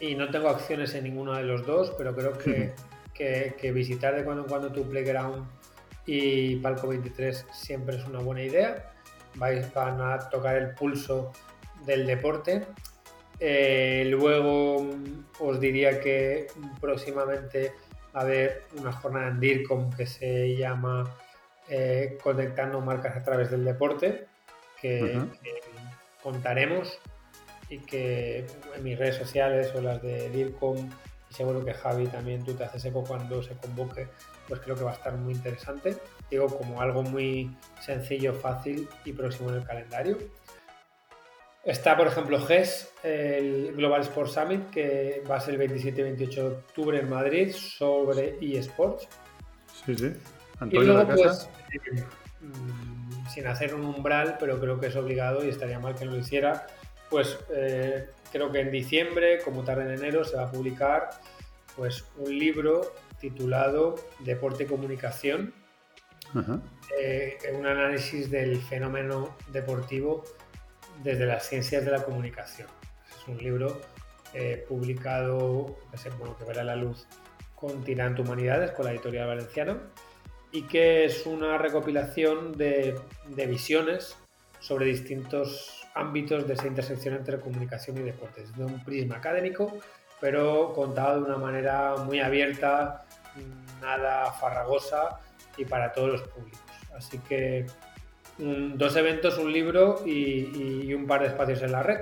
Y 0.00 0.14
no 0.14 0.30
tengo 0.30 0.48
acciones 0.48 0.94
en 0.94 1.04
ninguno 1.04 1.34
de 1.34 1.42
los 1.42 1.66
dos, 1.66 1.92
pero 1.98 2.14
creo 2.16 2.38
que 2.38 2.72
que, 3.14 3.72
visitar 3.72 4.14
de 4.14 4.24
cuando 4.24 4.42
en 4.42 4.48
cuando 4.48 4.72
tu 4.72 4.88
Playground 4.88 5.46
y 6.06 6.56
Palco 6.56 6.88
23 6.88 7.46
siempre 7.52 7.96
es 7.96 8.04
una 8.06 8.20
buena 8.20 8.42
idea. 8.42 8.92
Vais, 9.34 9.72
van 9.72 10.00
a 10.00 10.18
tocar 10.18 10.56
el 10.56 10.74
pulso 10.74 11.32
del 11.86 12.06
deporte. 12.06 12.66
Eh, 13.40 14.04
luego 14.08 14.82
mm, 14.82 15.24
os 15.40 15.60
diría 15.60 16.00
que 16.00 16.46
próximamente 16.80 17.72
va 18.14 18.20
a 18.20 18.22
haber 18.24 18.64
una 18.78 18.92
jornada 18.92 19.28
en 19.28 19.40
DIRCOM 19.40 19.90
que 19.90 20.06
se 20.06 20.54
llama 20.56 21.16
eh, 21.68 22.18
Conectando 22.22 22.80
marcas 22.80 23.16
a 23.16 23.24
través 23.24 23.50
del 23.50 23.64
deporte, 23.64 24.26
que, 24.80 25.18
contaremos 26.22 26.98
y 27.68 27.78
que 27.78 28.46
en 28.76 28.84
mis 28.84 28.98
redes 28.98 29.16
sociales 29.16 29.72
o 29.74 29.80
las 29.80 30.02
de 30.02 30.28
DIRCOM 30.30 30.90
seguro 31.32 31.64
que 31.64 31.74
Javi 31.74 32.06
también 32.06 32.44
tú 32.44 32.54
te 32.54 32.64
haces 32.64 32.84
eco 32.84 33.04
cuando 33.04 33.42
se 33.42 33.54
convoque, 33.56 34.08
pues 34.48 34.60
creo 34.60 34.76
que 34.76 34.84
va 34.84 34.92
a 34.92 34.94
estar 34.94 35.14
muy 35.16 35.34
interesante. 35.34 35.96
Digo, 36.30 36.46
como 36.46 36.80
algo 36.80 37.02
muy 37.02 37.54
sencillo, 37.80 38.34
fácil 38.34 38.88
y 39.04 39.12
próximo 39.12 39.50
en 39.50 39.56
el 39.56 39.64
calendario. 39.64 40.18
Está, 41.64 41.96
por 41.96 42.08
ejemplo, 42.08 42.40
GES, 42.40 42.92
el 43.04 43.74
Global 43.76 44.00
Sports 44.00 44.32
Summit, 44.32 44.70
que 44.70 45.22
va 45.30 45.36
a 45.36 45.40
ser 45.40 45.54
el 45.54 45.58
27 45.58 46.00
y 46.00 46.04
28 46.04 46.40
de 46.40 46.56
octubre 46.56 46.98
en 46.98 47.08
Madrid 47.08 47.52
sobre 47.52 48.36
eSports. 48.40 49.06
Sí, 49.86 49.94
sí. 49.94 50.12
Antonio 50.58 50.82
y 50.82 50.86
luego, 50.86 51.14
pues, 51.14 51.48
eh, 51.72 52.04
mm, 52.40 53.28
sin 53.28 53.46
hacer 53.46 53.74
un 53.74 53.84
umbral, 53.84 54.36
pero 54.40 54.58
creo 54.58 54.80
que 54.80 54.88
es 54.88 54.96
obligado 54.96 55.44
y 55.44 55.50
estaría 55.50 55.78
mal 55.78 55.94
que 55.94 56.04
no 56.04 56.12
lo 56.12 56.18
hiciera, 56.18 56.66
pues 57.12 57.38
eh, 57.54 58.08
creo 58.32 58.50
que 58.50 58.60
en 58.60 58.70
diciembre, 58.70 59.40
como 59.44 59.62
tarde 59.62 59.82
en 59.82 59.98
enero, 59.98 60.24
se 60.24 60.34
va 60.34 60.44
a 60.44 60.50
publicar 60.50 61.10
pues, 61.76 62.06
un 62.16 62.36
libro 62.36 62.94
titulado 63.20 63.96
Deporte 64.20 64.64
y 64.64 64.66
Comunicación, 64.66 65.52
eh, 66.98 67.36
un 67.52 67.66
análisis 67.66 68.30
del 68.30 68.56
fenómeno 68.62 69.36
deportivo 69.48 70.24
desde 71.04 71.26
las 71.26 71.46
ciencias 71.46 71.84
de 71.84 71.90
la 71.90 72.02
comunicación. 72.02 72.68
Es 73.10 73.28
un 73.28 73.36
libro 73.36 73.78
eh, 74.32 74.64
publicado, 74.66 75.76
que, 76.02 76.08
bueno, 76.18 76.34
que 76.38 76.44
verá 76.44 76.64
la 76.64 76.76
luz 76.76 77.06
con 77.54 77.84
Tirante 77.84 78.22
Humanidades, 78.22 78.70
con 78.70 78.86
la 78.86 78.92
editorial 78.92 79.28
valenciana, 79.28 79.82
y 80.50 80.62
que 80.62 81.04
es 81.04 81.26
una 81.26 81.58
recopilación 81.58 82.56
de, 82.56 82.98
de 83.28 83.46
visiones 83.46 84.16
sobre 84.60 84.86
distintos 84.86 85.81
ámbitos 85.94 86.46
de 86.46 86.54
esa 86.54 86.66
intersección 86.66 87.14
entre 87.14 87.38
comunicación 87.40 87.98
y 87.98 88.02
deportes, 88.02 88.54
de 88.56 88.64
un 88.64 88.82
prisma 88.84 89.16
académico, 89.16 89.78
pero 90.20 90.72
contado 90.72 91.20
de 91.20 91.26
una 91.26 91.38
manera 91.38 91.96
muy 92.04 92.20
abierta, 92.20 93.04
nada 93.80 94.32
farragosa 94.32 95.20
y 95.56 95.64
para 95.64 95.92
todos 95.92 96.10
los 96.10 96.22
públicos. 96.22 96.60
Así 96.96 97.18
que 97.18 97.66
dos 98.38 98.96
eventos, 98.96 99.38
un 99.38 99.52
libro 99.52 100.02
y, 100.06 100.92
un 100.94 101.06
par 101.06 101.22
de 101.22 101.28
espacios 101.28 101.62
en 101.62 101.72
la 101.72 101.82
red. 101.82 102.00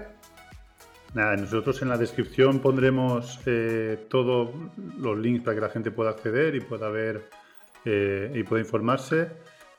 Nada, 1.14 1.36
nosotros 1.36 1.82
en 1.82 1.88
la 1.88 1.96
descripción 1.96 2.60
pondremos 2.60 3.40
eh, 3.46 4.06
todos 4.08 4.50
los 4.98 5.18
links 5.18 5.42
para 5.42 5.56
que 5.56 5.60
la 5.60 5.68
gente 5.68 5.90
pueda 5.90 6.10
acceder 6.10 6.54
y 6.54 6.60
pueda 6.60 6.88
ver 6.88 7.22
eh, 7.84 8.30
y 8.32 8.42
pueda 8.44 8.62
informarse. 8.62 9.28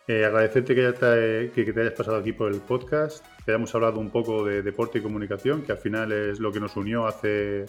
Eh, 0.08 0.26
agradecerte 0.26 0.74
que, 0.74 0.92
te, 0.94 1.52
que, 1.52 1.72
te 1.72 1.82
hayas 1.82 1.94
pasado 1.94 2.18
aquí 2.18 2.34
por 2.34 2.52
el 2.52 2.60
podcast, 2.60 3.24
que 3.46 3.52
hayamos 3.52 3.74
hablado 3.76 4.00
un 4.00 4.10
poco 4.10 4.44
de 4.44 4.64
deporte 4.64 4.98
y 4.98 5.02
comunicación, 5.02 5.62
que 5.62 5.72
al 5.72 5.78
final 5.78 6.12
es 6.12 6.40
lo 6.40 6.52
que 6.52 6.60
nos 6.60 6.76
unió 6.76 7.06
hace 7.06 7.66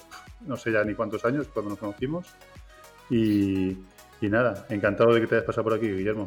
no 0.46 0.56
sé 0.56 0.72
ya 0.72 0.82
ni 0.82 0.94
cuántos 0.94 1.24
años 1.24 1.48
cuando 1.52 1.70
nos 1.70 1.78
conocimos. 1.78 2.26
Y, 3.10 3.76
nada, 4.22 4.66
encantado 4.70 5.12
de 5.12 5.20
que 5.20 5.26
te 5.26 5.34
hayas 5.34 5.46
pasado 5.46 5.64
por 5.64 5.74
aquí, 5.74 5.88
Guillermo. 5.88 6.26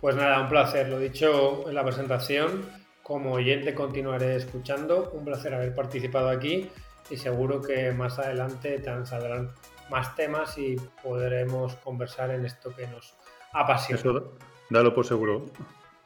Pues 0.00 0.14
nada, 0.14 0.40
un 0.40 0.48
placer. 0.48 0.88
Lo 0.88 0.98
dicho 0.98 1.68
en 1.68 1.74
la 1.74 1.82
presentación, 1.82 2.66
como 3.02 3.32
oyente 3.32 3.74
continuaré 3.74 4.36
escuchando. 4.36 5.10
Un 5.14 5.24
placer 5.24 5.54
haber 5.54 5.74
participado 5.74 6.28
aquí 6.28 6.70
y 7.08 7.16
seguro 7.16 7.62
que 7.62 7.92
más 7.92 8.18
adelante 8.18 8.78
te 8.78 9.06
saldrán 9.06 9.52
más 9.90 10.14
temas 10.16 10.58
y 10.58 10.76
podremos 11.02 11.76
conversar 11.76 12.30
en 12.32 12.44
esto 12.44 12.74
que 12.74 12.86
nos 12.88 13.14
apasiona. 13.52 14.00
Eso, 14.00 14.32
dalo 14.70 14.94
por 14.94 15.06
seguro. 15.06 15.46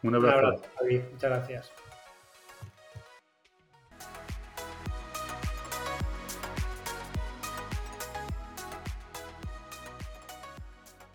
Un 0.02 0.14
abrazo. 0.14 0.38
Un 0.38 0.44
abrazo, 0.44 0.64
Muchas 1.12 1.30
gracias. 1.30 1.72